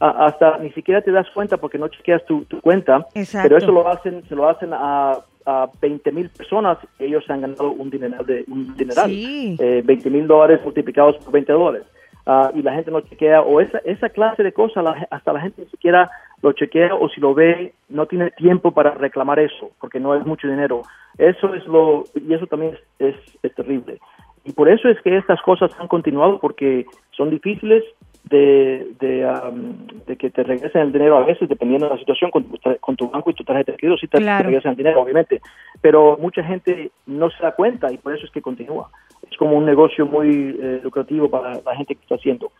Ah, 0.00 0.26
hasta 0.26 0.58
ni 0.58 0.70
siquiera 0.72 1.00
te 1.02 1.10
das 1.10 1.26
cuenta 1.30 1.56
porque 1.56 1.78
no 1.78 1.88
chequeas 1.88 2.24
tu, 2.26 2.44
tu 2.44 2.60
cuenta, 2.60 3.06
pero 3.42 3.56
eso 3.56 3.72
lo 3.72 3.88
hacen, 3.88 4.22
se 4.28 4.34
lo 4.34 4.48
hacen 4.48 4.70
a, 4.72 5.18
a 5.46 5.70
20 5.80 6.12
mil 6.12 6.28
personas 6.28 6.78
ellos 6.98 7.24
se 7.24 7.32
han 7.32 7.40
ganado 7.40 7.70
un 7.70 7.88
dineral, 7.88 8.26
de, 8.26 8.44
un 8.48 8.76
dineral 8.76 9.10
eh, 9.10 9.82
20 9.84 10.10
mil 10.10 10.26
dólares 10.26 10.60
multiplicados 10.64 11.16
por 11.18 11.32
20 11.32 11.52
dólares. 11.52 11.86
Ah, 12.28 12.50
y 12.52 12.60
la 12.62 12.74
gente 12.74 12.90
no 12.90 13.02
chequea, 13.02 13.42
o 13.42 13.60
esa, 13.60 13.78
esa 13.84 14.08
clase 14.08 14.42
de 14.42 14.52
cosas, 14.52 14.84
hasta 15.10 15.32
la 15.32 15.40
gente 15.40 15.62
ni 15.62 15.68
siquiera 15.68 16.10
lo 16.42 16.52
chequea 16.52 16.92
o 16.96 17.08
si 17.08 17.20
lo 17.20 17.34
ve, 17.34 17.72
no 17.88 18.06
tiene 18.06 18.32
tiempo 18.32 18.72
para 18.72 18.90
reclamar 18.90 19.38
eso, 19.38 19.70
porque 19.80 20.00
no 20.00 20.12
es 20.12 20.26
mucho 20.26 20.48
dinero. 20.48 20.82
Eso 21.18 21.54
es 21.54 21.64
lo, 21.66 22.02
y 22.16 22.34
eso 22.34 22.48
también 22.48 22.76
es, 22.98 23.14
es, 23.44 23.54
terrible. 23.54 24.00
Y 24.44 24.52
por 24.52 24.68
eso 24.68 24.88
es 24.88 25.00
que 25.02 25.16
estas 25.16 25.40
cosas 25.42 25.70
han 25.78 25.86
continuado, 25.86 26.40
porque 26.40 26.86
son 27.12 27.30
difíciles 27.30 27.84
de, 28.28 28.92
de, 28.98 30.16
que 30.16 30.30
te 30.30 30.42
regresen 30.42 30.82
el 30.82 30.92
dinero 30.92 31.18
a 31.18 31.24
veces, 31.24 31.48
dependiendo 31.48 31.86
de 31.86 31.94
la 31.94 31.98
situación, 31.98 32.30
con, 32.30 32.44
con 32.80 32.96
tu 32.96 33.08
banco 33.08 33.30
y 33.30 33.34
tu 33.34 33.44
tarjeta 33.44 33.72
de 33.72 33.78
crédito, 33.78 33.98
si 33.98 34.08
te, 34.08 34.18
regresan 34.18 34.72
el 34.72 34.76
dinero, 34.76 35.02
obviamente. 35.02 35.40
Pero 35.80 36.18
mucha 36.20 36.42
gente 36.42 36.90
no 37.06 37.30
se 37.30 37.42
da 37.42 37.52
cuenta 37.52 37.92
y 37.92 37.98
por 37.98 38.14
eso 38.14 38.26
es 38.26 38.32
que 38.32 38.42
continúa. 38.42 38.90
Es 39.30 39.36
como 39.36 39.56
un 39.56 39.64
negocio 39.64 40.06
muy 40.06 40.56
eh, 40.60 40.80
lucrativo 40.82 41.30
para 41.30 41.60
la 41.64 41.76
gente 41.76 41.94
que 41.94 42.02
está 42.02 42.16
haciendo. 42.16 42.50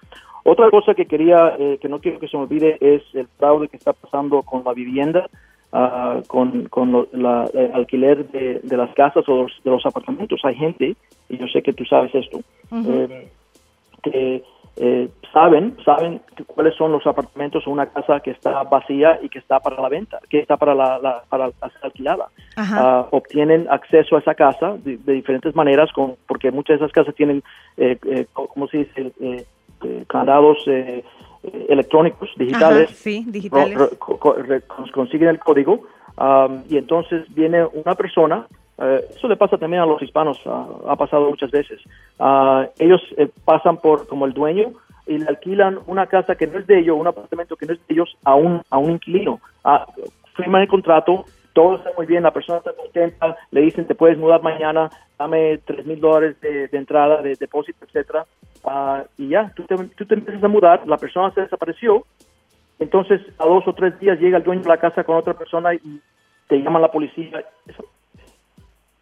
Otra 0.45 0.71
cosa 0.71 0.95
que 0.95 1.07
quería, 1.07 1.57
eh, 1.59 1.79
que 1.81 1.89
no 1.89 1.99
quiero 1.99 2.21
que 2.21 2.29
se 2.29 2.37
me 2.37 2.45
olvide, 2.45 2.79
es 2.81 3.03
el 3.15 3.27
fraude 3.39 3.69
que 3.69 3.77
está 3.77 3.93
pasando 3.93 4.43
con 4.43 4.63
la 4.65 4.73
vivienda. 4.73 5.29
Ah, 5.73 6.21
con, 6.29 6.67
con 6.69 7.09
la, 7.13 7.51
el 7.53 7.73
alquiler 7.73 8.31
de, 8.31 8.61
de, 8.63 8.77
las 8.77 8.95
casas 8.95 9.29
o 9.29 9.47
de 9.65 9.71
los 9.71 9.85
apartamentos. 9.85 10.41
Hay 10.45 10.55
gente, 10.55 10.95
y 11.29 11.37
yo 11.37 11.47
sé 11.49 11.61
que 11.61 11.73
tú 11.73 11.85
sabes 11.85 12.15
esto, 12.15 12.39
eh, 12.73 13.29
que 14.03 14.43
eh, 14.79 15.09
saben 15.33 15.77
saben 15.85 16.21
cuáles 16.47 16.75
son 16.75 16.93
los 16.93 17.07
apartamentos 17.07 17.67
o 17.67 17.71
una 17.71 17.87
casa 17.87 18.21
que 18.21 18.31
está 18.31 18.63
vacía 18.65 19.19
y 19.23 19.29
que 19.31 19.39
está 19.39 19.59
para 19.61 19.81
la 19.81 19.89
venta, 19.89 20.19
que 20.29 20.39
está 20.39 20.57
para 20.57 20.75
la, 20.75 21.23
para 21.29 21.51
ser 21.51 21.81
alquilada. 21.83 22.29
Ah, 22.57 23.07
obtienen 23.11 23.67
acceso 23.71 24.17
a 24.17 24.21
esa 24.21 24.35
casa 24.35 24.77
de, 24.79 24.97
diferentes 24.97 25.55
maneras, 25.55 25.91
con, 25.93 26.17
porque 26.27 26.51
muchas 26.51 26.79
de 26.79 26.85
esas 26.85 26.93
casas 26.93 27.15
tienen, 27.15 27.43
eh, 27.77 27.99
eh, 28.07 28.27
¿cómo 28.33 28.69
se 28.69 28.79
dice? 28.79 29.13
Eh, 29.21 29.45
candados 30.09 30.59
electrónicos, 31.69 32.31
digitales. 32.37 32.91
sí, 32.91 33.25
digitales. 33.29 33.79
consiguen 34.93 35.29
el 35.29 35.39
código 35.39 35.83
y 36.69 36.77
entonces 36.77 37.27
viene 37.35 37.65
una 37.65 37.95
persona 37.95 38.47
eh, 38.79 39.07
eso 39.11 39.29
le 39.29 39.37
pasa 39.37 39.57
también 39.57 39.83
a 39.83 39.87
los 39.87 40.03
hispanos, 40.03 40.39
ah, 40.47 40.67
ha 40.89 40.97
pasado 40.97 41.31
muchas 41.31 41.51
veces. 41.51 41.81
Ah, 42.19 42.67
ellos 42.79 43.01
eh, 43.17 43.29
pasan 43.45 43.79
por 43.79 44.07
como 44.07 44.27
el 44.27 44.33
dueño 44.33 44.73
y 45.07 45.19
le 45.19 45.27
alquilan 45.27 45.79
una 45.87 46.07
casa 46.07 46.35
que 46.35 46.47
no 46.47 46.59
es 46.59 46.67
de 46.67 46.81
ellos, 46.81 46.97
un 46.99 47.07
apartamento 47.07 47.57
que 47.57 47.67
no 47.67 47.73
es 47.73 47.87
de 47.87 47.95
ellos 47.95 48.17
a 48.25 48.35
un, 48.35 48.63
a 48.69 48.79
un 48.79 48.91
inquilino. 48.93 49.41
Ah, 49.65 49.87
firman 50.35 50.63
el 50.63 50.69
contrato, 50.69 51.25
todo 51.55 51.77
está 51.77 51.91
muy 51.97 52.05
bien, 52.05 52.23
la 52.23 52.33
persona 52.33 52.59
está 52.59 52.75
contenta, 52.75 53.37
le 53.51 53.63
dicen 53.63 53.87
te 53.87 53.95
puedes 53.95 54.19
mudar 54.19 54.43
mañana, 54.43 54.91
dame 55.19 55.59
tres 55.65 55.87
mil 55.87 55.99
dólares 55.99 56.39
de, 56.43 56.69
entrada, 56.73 57.23
de 57.23 57.35
depósito, 57.37 57.87
etcétera, 57.87 58.27
y 59.17 59.29
ya, 59.29 59.51
tú 59.57 59.63
te, 59.63 59.75
tú 59.77 60.05
te 60.05 60.15
empiezas 60.15 60.45
a 60.45 60.49
mudar, 60.49 60.87
la 60.87 60.99
persona 60.99 61.31
se 61.31 61.41
desapareció, 61.41 62.05
entonces 62.79 63.23
a 63.39 63.47
dos 63.47 63.67
o 63.67 63.73
tres 63.73 63.99
días 63.99 64.21
llega 64.21 64.37
el 64.37 64.45
dueño 64.45 64.63
de 64.63 64.69
la 64.69 64.77
casa 64.77 65.05
con 65.05 65.17
otra 65.17 65.33
persona 65.33 65.73
y 65.73 66.01
te 66.49 66.59
llama 66.59 66.79
la 66.79 66.91
policía. 66.91 67.43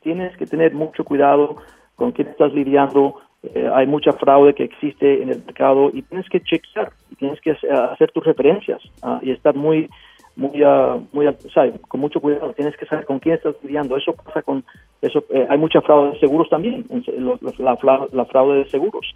Tienes 0.05 0.37
que 0.37 0.47
tener 0.47 0.73
mucho 0.73 1.05
cuidado 1.05 1.57
con 1.97 2.13
quién 2.13 2.29
estás 2.29 2.53
lidiando, 2.53 3.17
eh, 3.43 3.69
hay 3.75 3.87
mucha 3.87 4.13
fraude 4.13 4.55
que 4.55 4.65
existe 4.65 5.23
en 5.23 5.31
el 5.31 5.43
mercado 5.45 5.91
y 5.93 6.03
tienes 6.03 6.29
que 6.29 6.41
chequear, 6.41 6.93
y 7.11 7.17
tienes 7.17 7.41
que 7.41 7.51
hacer 7.51 8.13
tus 8.13 8.25
referencias 8.25 8.81
ah, 9.03 9.19
y 9.23 9.33
estar 9.33 9.55
muy 9.55 9.89
muy, 10.37 10.63
uh, 10.65 11.07
muy 11.13 11.27
con 11.89 12.01
mucho 12.01 12.21
cuidado, 12.21 12.53
tienes 12.55 12.77
que 12.77 12.87
saber 12.87 13.05
con 13.05 13.21
quién 13.21 13.37
estás 13.37 13.55
lidiando. 13.63 13.97
Eso 13.97 14.15
pasa 14.15 14.43
con, 14.43 14.65
eso 15.01 15.25
eh, 15.31 15.47
hay 15.49 15.59
mucha 15.59 15.81
fraude 15.81 16.13
de 16.13 16.21
seguros 16.21 16.49
también, 16.51 16.85
la, 17.59 17.77
fraude 18.27 18.59
de 18.59 18.71
seguros. 18.71 19.07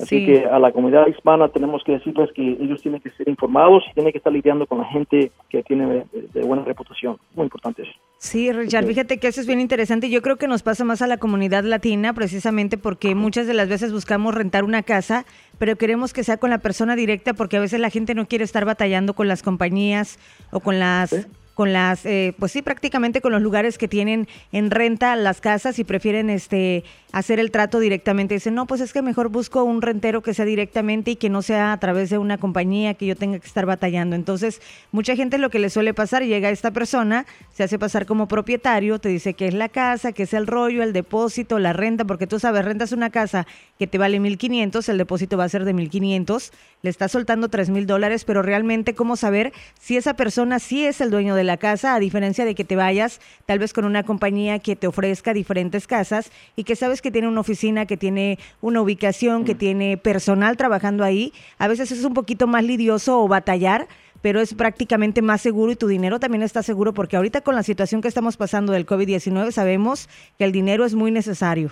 Así 0.00 0.24
que 0.24 0.44
a 0.44 0.58
la 0.58 0.70
comunidad 0.70 1.06
hispana 1.08 1.48
tenemos 1.48 1.82
que 1.82 1.92
decirles 1.92 2.30
que 2.32 2.42
ellos 2.42 2.80
tienen 2.82 3.00
que 3.00 3.10
ser 3.10 3.28
informados 3.28 3.82
y 3.90 3.94
tienen 3.94 4.12
que 4.12 4.18
estar 4.18 4.32
lidiando 4.32 4.66
con 4.66 4.78
la 4.78 4.84
gente 4.84 5.32
que 5.48 5.62
tiene 5.64 6.04
de, 6.12 6.42
buena 6.42 6.64
reputación. 6.64 7.18
Muy 7.34 7.44
importante 7.44 7.82
eso. 7.82 7.92
Sí, 8.18 8.52
Richard, 8.52 8.86
fíjate 8.86 9.18
que 9.18 9.26
eso 9.26 9.40
es 9.40 9.46
bien 9.46 9.60
interesante. 9.60 10.08
Yo 10.08 10.22
creo 10.22 10.36
que 10.36 10.46
nos 10.46 10.62
pasa 10.62 10.84
más 10.84 11.02
a 11.02 11.08
la 11.08 11.16
comunidad 11.16 11.64
latina 11.64 12.12
precisamente 12.12 12.78
porque 12.78 13.14
muchas 13.14 13.46
de 13.48 13.54
las 13.54 13.68
veces 13.68 13.92
buscamos 13.92 14.34
rentar 14.34 14.62
una 14.62 14.82
casa, 14.82 15.24
pero 15.58 15.76
queremos 15.76 16.12
que 16.12 16.22
sea 16.22 16.36
con 16.36 16.50
la 16.50 16.58
persona 16.58 16.94
directa 16.94 17.34
porque 17.34 17.56
a 17.56 17.60
veces 17.60 17.80
la 17.80 17.90
gente 17.90 18.14
no 18.14 18.26
quiere 18.26 18.44
estar 18.44 18.64
batallando 18.64 19.14
con 19.14 19.26
las 19.26 19.42
compañías 19.42 20.18
o 20.52 20.60
con 20.60 20.78
las 20.78 21.28
con 21.58 21.72
las, 21.72 22.06
eh, 22.06 22.36
pues 22.38 22.52
sí, 22.52 22.62
prácticamente 22.62 23.20
con 23.20 23.32
los 23.32 23.42
lugares 23.42 23.78
que 23.78 23.88
tienen 23.88 24.28
en 24.52 24.70
renta 24.70 25.16
las 25.16 25.40
casas 25.40 25.80
y 25.80 25.82
prefieren 25.82 26.30
este 26.30 26.84
hacer 27.10 27.40
el 27.40 27.50
trato 27.50 27.80
directamente. 27.80 28.34
Dicen, 28.34 28.54
no, 28.54 28.66
pues 28.66 28.80
es 28.80 28.92
que 28.92 29.02
mejor 29.02 29.28
busco 29.28 29.64
un 29.64 29.82
rentero 29.82 30.22
que 30.22 30.34
sea 30.34 30.44
directamente 30.44 31.10
y 31.10 31.16
que 31.16 31.28
no 31.28 31.42
sea 31.42 31.72
a 31.72 31.80
través 31.80 32.10
de 32.10 32.18
una 32.18 32.38
compañía 32.38 32.94
que 32.94 33.06
yo 33.06 33.16
tenga 33.16 33.40
que 33.40 33.46
estar 33.48 33.66
batallando. 33.66 34.14
Entonces, 34.14 34.62
mucha 34.92 35.16
gente 35.16 35.36
lo 35.36 35.50
que 35.50 35.58
le 35.58 35.68
suele 35.68 35.94
pasar, 35.94 36.22
llega 36.22 36.48
esta 36.50 36.70
persona, 36.70 37.26
se 37.52 37.64
hace 37.64 37.76
pasar 37.76 38.06
como 38.06 38.28
propietario, 38.28 39.00
te 39.00 39.08
dice 39.08 39.34
que 39.34 39.48
es 39.48 39.54
la 39.54 39.68
casa, 39.68 40.12
que 40.12 40.22
es 40.24 40.34
el 40.34 40.46
rollo, 40.46 40.84
el 40.84 40.92
depósito, 40.92 41.58
la 41.58 41.72
renta, 41.72 42.04
porque 42.04 42.28
tú 42.28 42.38
sabes, 42.38 42.64
rentas 42.64 42.92
una 42.92 43.10
casa 43.10 43.48
que 43.80 43.88
te 43.88 43.98
vale 43.98 44.20
1.500, 44.20 44.88
el 44.90 44.98
depósito 44.98 45.36
va 45.36 45.42
a 45.42 45.48
ser 45.48 45.64
de 45.64 45.74
1.500, 45.74 46.52
le 46.82 46.90
estás 46.90 47.12
soltando 47.12 47.48
$3,000 47.48 47.86
dólares, 47.86 48.24
pero 48.24 48.42
realmente, 48.42 48.94
¿cómo 48.94 49.16
saber 49.16 49.52
si 49.78 49.96
esa 49.96 50.14
persona 50.14 50.58
sí 50.58 50.84
es 50.84 51.00
el 51.00 51.10
dueño 51.10 51.34
de 51.34 51.44
la 51.44 51.56
casa, 51.56 51.94
a 51.94 52.00
diferencia 52.00 52.44
de 52.44 52.54
que 52.54 52.64
te 52.64 52.76
vayas 52.76 53.20
tal 53.46 53.58
vez 53.58 53.72
con 53.72 53.84
una 53.84 54.02
compañía 54.02 54.58
que 54.58 54.76
te 54.76 54.86
ofrezca 54.86 55.34
diferentes 55.34 55.86
casas 55.86 56.30
y 56.56 56.64
que 56.64 56.76
sabes 56.76 57.02
que 57.02 57.10
tiene 57.10 57.28
una 57.28 57.40
oficina, 57.40 57.86
que 57.86 57.96
tiene 57.96 58.38
una 58.60 58.80
ubicación, 58.80 59.44
que 59.44 59.54
mm. 59.54 59.58
tiene 59.58 59.96
personal 59.96 60.56
trabajando 60.56 61.04
ahí. 61.04 61.32
A 61.58 61.68
veces 61.68 61.90
es 61.92 62.04
un 62.04 62.14
poquito 62.14 62.46
más 62.46 62.64
lidioso 62.64 63.22
o 63.22 63.28
batallar, 63.28 63.88
pero 64.22 64.40
es 64.40 64.54
prácticamente 64.54 65.22
más 65.22 65.40
seguro 65.40 65.72
y 65.72 65.76
tu 65.76 65.86
dinero 65.86 66.18
también 66.20 66.42
está 66.42 66.62
seguro 66.62 66.92
porque 66.92 67.16
ahorita 67.16 67.40
con 67.40 67.54
la 67.54 67.62
situación 67.62 68.00
que 68.00 68.08
estamos 68.08 68.36
pasando 68.36 68.72
del 68.72 68.86
COVID-19 68.86 69.52
sabemos 69.52 70.08
que 70.38 70.44
el 70.44 70.52
dinero 70.52 70.84
es 70.84 70.94
muy 70.94 71.10
necesario. 71.10 71.70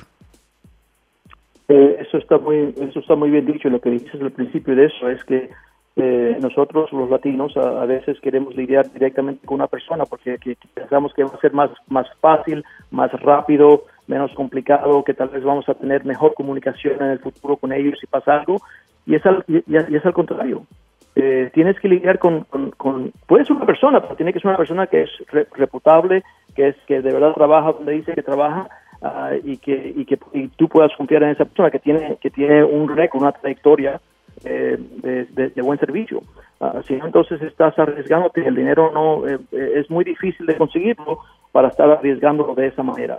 Eh, 1.68 1.96
eso 2.00 2.18
está 2.18 2.38
muy 2.38 2.74
eso 2.80 3.00
está 3.00 3.14
muy 3.14 3.30
bien 3.30 3.46
dicho. 3.46 3.68
Lo 3.68 3.80
que 3.80 3.90
dices 3.90 4.20
al 4.20 4.32
principio 4.32 4.76
de 4.76 4.86
eso 4.86 5.08
es 5.08 5.24
que 5.24 5.50
eh, 5.98 6.36
nosotros 6.42 6.92
los 6.92 7.08
latinos 7.08 7.56
a, 7.56 7.86
veces 7.86 8.20
queremos 8.20 8.54
lidiar 8.54 8.92
directamente 8.92 9.46
con 9.46 9.56
una 9.56 9.66
persona 9.66 10.04
porque 10.04 10.38
pensamos 10.74 11.14
que 11.14 11.24
va 11.24 11.30
a 11.34 11.40
ser 11.40 11.54
más, 11.54 11.70
más 11.88 12.06
fácil, 12.20 12.62
más 12.90 13.10
rápido, 13.12 13.84
menos 14.06 14.30
complicado, 14.34 15.02
que 15.04 15.14
tal 15.14 15.30
vez 15.30 15.42
vamos 15.42 15.66
a 15.70 15.74
tener 15.74 16.04
mejor 16.04 16.34
comunicación 16.34 16.96
en 17.00 17.12
el 17.12 17.18
futuro 17.18 17.56
con 17.56 17.72
ellos 17.72 17.98
si 17.98 18.06
pasa 18.06 18.40
algo, 18.40 18.60
y 19.06 19.14
es 19.14 19.24
al, 19.24 19.42
y, 19.48 19.62
es 19.74 20.04
al 20.04 20.12
contrario. 20.12 20.66
Eh, 21.14 21.50
tienes 21.54 21.80
que 21.80 21.88
lidiar 21.88 22.18
con, 22.18 22.44
con, 22.76 23.12
puede 23.26 23.46
ser 23.46 23.56
una 23.56 23.64
persona, 23.64 24.02
pero 24.02 24.16
tiene 24.16 24.34
que 24.34 24.40
ser 24.40 24.48
una 24.48 24.58
persona 24.58 24.86
que 24.86 25.04
es 25.04 25.10
reputable, 25.52 26.24
que 26.54 26.68
es 26.68 26.76
que 26.86 27.00
de 27.00 27.10
verdad 27.10 27.32
trabaja 27.32 27.72
donde 27.72 27.92
dice 27.92 28.12
que 28.12 28.22
trabaja 28.22 28.68
ah, 29.06 29.30
y 29.42 29.56
que 29.58 29.94
y 29.96 30.04
que 30.04 30.18
y 30.32 30.48
tú 30.48 30.68
puedas 30.68 30.94
confiar 30.96 31.22
en 31.22 31.30
esa 31.30 31.44
persona 31.44 31.70
que 31.70 31.78
tiene 31.78 32.16
que 32.20 32.30
tiene 32.30 32.64
un 32.64 32.88
récord, 32.88 33.22
una 33.22 33.32
trayectoria 33.32 34.00
eh, 34.44 34.76
de, 35.02 35.62
buen 35.62 35.78
servicio. 35.78 36.22
Uh, 36.60 36.82
si 36.86 36.94
no, 36.94 37.06
entonces 37.06 37.40
estás 37.42 37.78
arriesgándote, 37.78 38.46
el 38.46 38.54
dinero 38.54 38.90
no 38.92 39.26
eh, 39.26 39.38
eh, 39.50 39.72
es 39.76 39.90
muy 39.90 40.04
difícil 40.04 40.46
de 40.46 40.56
conseguirlo 40.56 41.20
para 41.52 41.68
estar 41.68 41.90
arriesgándolo 41.90 42.54
de 42.54 42.66
esa 42.66 42.82
manera. 42.82 43.18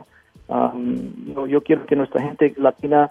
yo, 1.47 1.61
quiero 1.63 1.85
que 1.85 1.95
nuestra 1.95 2.21
gente 2.21 2.53
latina, 2.57 3.09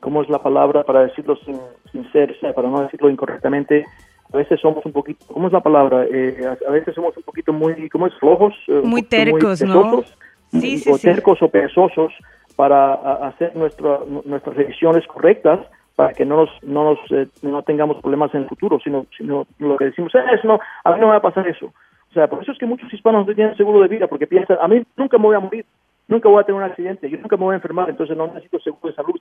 ¿cómo 0.00 0.22
es 0.22 0.28
la 0.30 0.42
palabra 0.42 0.82
para 0.82 1.02
decirlo 1.02 1.36
sin, 1.44 1.58
sin 1.92 2.10
ser, 2.10 2.34
para 2.54 2.68
no 2.68 2.82
decirlo 2.82 3.10
incorrectamente? 3.10 3.84
A 4.32 4.36
veces 4.36 4.58
somos 4.60 4.84
un 4.84 4.92
poquito, 4.92 5.26
¿cómo 5.26 5.46
es 5.46 5.52
la 5.52 5.60
palabra? 5.60 6.00
a 6.00 6.70
veces 6.70 6.94
somos 6.94 7.16
un 7.16 7.22
poquito 7.22 7.52
muy, 7.52 7.88
¿cómo 7.90 8.06
es? 8.06 8.14
Flojos. 8.14 8.54
muy 8.82 9.02
tercos, 9.02 9.62
¿no? 9.62 10.02
Sí, 10.50 10.78
sí, 10.78 10.90
o 10.90 10.98
tercos 10.98 11.42
o 11.42 11.48
perezosos 11.48 12.12
para 12.56 12.94
hacer 13.28 13.54
nuestra, 13.54 14.00
nuestras 14.24 14.56
revisiones 14.56 15.06
correctas 15.06 15.60
para 15.98 16.12
que 16.12 16.24
no 16.24 16.36
nos, 16.36 16.62
no 16.62 16.84
nos 16.84 16.98
eh, 17.10 17.26
no 17.42 17.62
tengamos 17.62 18.00
problemas 18.00 18.32
en 18.32 18.42
el 18.42 18.48
futuro, 18.48 18.78
sino, 18.78 19.06
sino 19.16 19.48
lo 19.58 19.76
que 19.76 19.86
decimos 19.86 20.12
es, 20.14 20.44
no, 20.44 20.60
a 20.84 20.92
mí 20.92 21.00
no 21.00 21.06
me 21.06 21.12
va 21.12 21.16
a 21.16 21.22
pasar 21.22 21.46
eso. 21.48 21.66
O 21.66 22.12
sea, 22.12 22.28
por 22.28 22.40
eso 22.40 22.52
es 22.52 22.58
que 22.58 22.66
muchos 22.66 22.92
hispanos 22.92 23.26
no 23.26 23.34
tienen 23.34 23.56
seguro 23.56 23.80
de 23.80 23.88
vida, 23.88 24.06
porque 24.06 24.28
piensan, 24.28 24.58
a 24.60 24.68
mí 24.68 24.80
nunca 24.96 25.18
me 25.18 25.24
voy 25.24 25.34
a 25.34 25.40
morir, 25.40 25.66
nunca 26.06 26.28
voy 26.28 26.40
a 26.40 26.44
tener 26.44 26.60
un 26.60 26.68
accidente, 26.68 27.10
yo 27.10 27.18
nunca 27.18 27.36
me 27.36 27.44
voy 27.44 27.52
a 27.54 27.56
enfermar, 27.56 27.90
entonces 27.90 28.16
no 28.16 28.28
necesito 28.28 28.60
seguro 28.60 28.88
de 28.88 28.94
salud. 28.94 29.20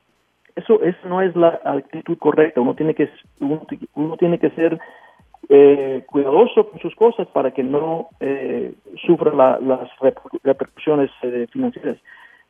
Eso, 0.56 0.82
eso 0.84 1.08
no 1.08 1.22
es 1.22 1.36
la 1.36 1.60
actitud 1.64 2.18
correcta, 2.20 2.62
uno 2.62 2.76
tiene 2.76 2.94
que, 2.94 3.10
uno, 3.40 4.18
tiene 4.18 4.38
que 4.38 4.52
ser 4.52 4.80
eh, 5.50 6.04
cuidadoso 6.08 6.70
con 6.70 6.80
sus 6.80 6.94
cosas 6.96 7.28
para 7.28 7.52
que 7.52 7.64
no 7.64 8.10
eh, 8.20 8.74
sufra 9.06 9.34
las 9.34 9.90
repercusiones 10.44 11.10
eh, 11.24 11.48
financieras, 11.52 11.98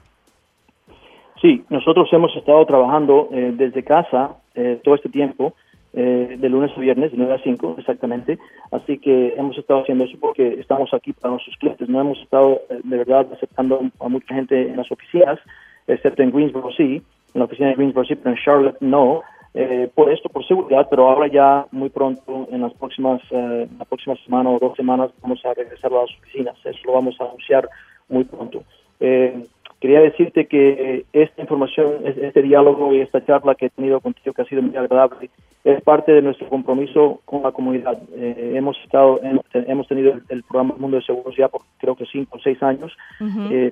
Sí, 1.40 1.64
nosotros 1.68 2.08
hemos 2.12 2.36
estado 2.36 2.64
trabajando 2.66 3.28
eh, 3.32 3.52
desde 3.54 3.82
casa 3.84 4.36
todo 4.84 4.94
este 4.94 5.08
tiempo, 5.08 5.52
de 5.92 6.48
lunes 6.48 6.70
a 6.76 6.80
viernes, 6.80 7.10
de 7.10 7.18
9 7.18 7.34
a 7.34 7.42
5 7.42 7.74
exactamente. 7.78 8.38
Así 8.70 8.98
que 8.98 9.34
hemos 9.36 9.58
estado 9.58 9.80
haciendo 9.80 10.04
eso 10.04 10.16
porque 10.20 10.60
estamos 10.60 10.94
aquí 10.94 11.12
para 11.12 11.32
nuestros 11.32 11.56
clientes. 11.56 11.88
No 11.88 12.00
hemos 12.00 12.20
estado 12.20 12.60
de 12.84 12.98
verdad 12.98 13.26
aceptando 13.32 13.80
a 13.98 14.08
mucha 14.08 14.32
gente 14.32 14.68
en 14.68 14.76
las 14.76 14.92
oficinas, 14.92 15.40
excepto 15.88 16.22
en 16.22 16.30
Greensboro 16.30 16.70
sí, 16.76 17.02
en 17.34 17.38
la 17.38 17.44
oficina 17.44 17.68
de 17.68 17.74
Greensboro 17.74 18.06
sí, 18.06 18.14
pero 18.14 18.30
en 18.30 18.42
Charlotte 18.42 18.76
no. 18.80 19.22
Eh, 19.56 19.88
por 19.94 20.10
esto, 20.10 20.28
por 20.28 20.44
seguridad, 20.44 20.88
pero 20.90 21.08
ahora 21.08 21.28
ya 21.28 21.66
muy 21.70 21.88
pronto, 21.88 22.48
en 22.50 22.60
las 22.60 22.74
próximas, 22.74 23.22
eh, 23.30 23.68
la 23.78 23.84
próxima 23.84 24.16
semana 24.24 24.50
o 24.50 24.58
dos 24.58 24.76
semanas, 24.76 25.12
vamos 25.22 25.44
a 25.46 25.54
regresar 25.54 25.92
a 25.92 26.00
las 26.00 26.10
oficinas. 26.18 26.56
Eso 26.64 26.80
lo 26.86 26.94
vamos 26.94 27.20
a 27.20 27.24
anunciar 27.24 27.68
muy 28.08 28.24
pronto. 28.24 28.64
Eh, 28.98 29.46
quería 29.78 30.00
decirte 30.00 30.46
que 30.46 31.04
esta 31.12 31.40
información, 31.40 31.98
este 32.04 32.42
diálogo 32.42 32.92
y 32.92 33.00
esta 33.00 33.24
charla 33.24 33.54
que 33.54 33.66
he 33.66 33.70
tenido 33.70 34.00
contigo, 34.00 34.34
que 34.34 34.42
ha 34.42 34.46
sido 34.46 34.60
muy 34.60 34.76
agradable, 34.76 35.30
es 35.62 35.80
parte 35.82 36.10
de 36.10 36.22
nuestro 36.22 36.48
compromiso 36.48 37.20
con 37.24 37.42
la 37.42 37.52
comunidad. 37.52 38.02
Eh, 38.16 38.54
hemos 38.56 38.76
estado, 38.82 39.20
hemos 39.52 39.86
tenido 39.86 40.14
el, 40.30 40.42
programa 40.42 40.74
Mundo 40.78 40.96
de 40.96 41.04
Seguros 41.04 41.36
ya 41.36 41.46
por 41.46 41.62
creo 41.78 41.94
que 41.94 42.06
cinco 42.06 42.38
o 42.38 42.40
seis 42.40 42.60
años 42.60 42.92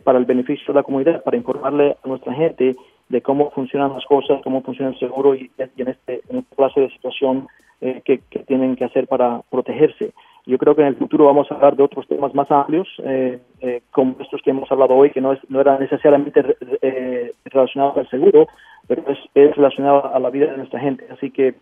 para 0.04 0.18
el 0.18 0.26
beneficio 0.26 0.66
de 0.68 0.74
la 0.74 0.84
comunidad, 0.84 1.24
para 1.24 1.36
informarle 1.36 1.96
a 2.04 2.08
nuestra 2.08 2.32
gente 2.34 2.76
de 3.12 3.20
cómo 3.20 3.50
funcionan 3.50 3.92
las 3.92 4.06
cosas, 4.06 4.40
cómo 4.42 4.62
funciona 4.62 4.90
el 4.90 4.98
seguro 4.98 5.34
y, 5.34 5.50
en, 5.58 5.88
este, 5.88 6.22
en 6.30 6.38
este 6.38 6.56
clase 6.56 6.80
de 6.80 6.90
situación 6.90 7.46
eh, 7.82 8.00
que, 8.06 8.18
tienen 8.46 8.74
que 8.74 8.86
hacer 8.86 9.06
para 9.06 9.42
protegerse. 9.50 10.12
Yo 10.46 10.56
creo 10.56 10.74
que 10.74 10.80
en 10.80 10.88
el 10.88 10.96
futuro 10.96 11.26
vamos 11.26 11.46
a 11.50 11.54
hablar 11.54 11.76
de 11.76 11.82
otros 11.82 12.08
temas 12.08 12.34
más 12.34 12.50
amplios, 12.50 12.88
eh, 13.04 13.38
eh, 13.60 13.82
como 13.90 14.16
estos 14.18 14.40
que 14.40 14.50
hemos 14.50 14.72
hablado 14.72 14.94
hoy, 14.94 15.10
que 15.10 15.20
no, 15.20 15.34
es, 15.34 15.40
no 15.50 15.60
eran 15.60 15.78
necesariamente 15.78 16.42
relacionados 17.44 17.98
al 17.98 18.08
seguro, 18.08 18.46
pero 18.88 19.02
es, 19.06 19.18
es 19.34 19.54
relacionado 19.56 20.06
a 20.06 20.18
la 20.18 20.30
vida 20.30 20.50
de 20.50 20.56
nuestra 20.56 20.80
gente. 20.80 21.06
Así 21.10 21.30
que 21.30 21.54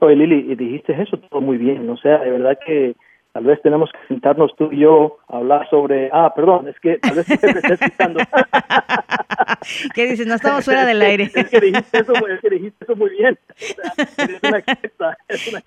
Oye, 0.01 0.17
Lili, 0.17 0.55
dijiste 0.55 0.93
eso 1.01 1.19
todo 1.19 1.41
muy 1.41 1.57
bien, 1.57 1.89
o 1.89 1.97
sea, 1.97 2.19
de 2.19 2.31
verdad 2.31 2.59
que 2.67 2.95
tal 3.37 3.45
vez 3.45 3.61
tenemos 3.61 3.91
que 3.93 3.99
sentarnos 4.09 4.57
tú 4.57 4.73
y 4.73 4.79
yo 4.79 5.19
a 5.29 5.37
hablar 5.37 5.69
sobre, 5.69 6.09
ah, 6.11 6.33
perdón, 6.35 6.69
es 6.69 6.81
que 6.81 6.97
tal 6.97 7.17
vez 7.17 7.27
te 7.27 7.35
estés 7.35 7.81
quitando. 7.81 8.21
¿Qué 9.95 10.07
dices? 10.07 10.27
No 10.27 10.37
estamos 10.37 10.65
fuera 10.65 10.87
del 10.87 11.03
aire. 11.03 11.25
es, 11.35 11.51
que 11.51 11.61
dijiste 11.61 11.99
eso, 11.99 12.15
es 12.15 12.41
que 12.41 12.49
dijiste 12.49 12.85
eso 12.85 12.97
muy 12.97 13.11
bien. 13.11 13.39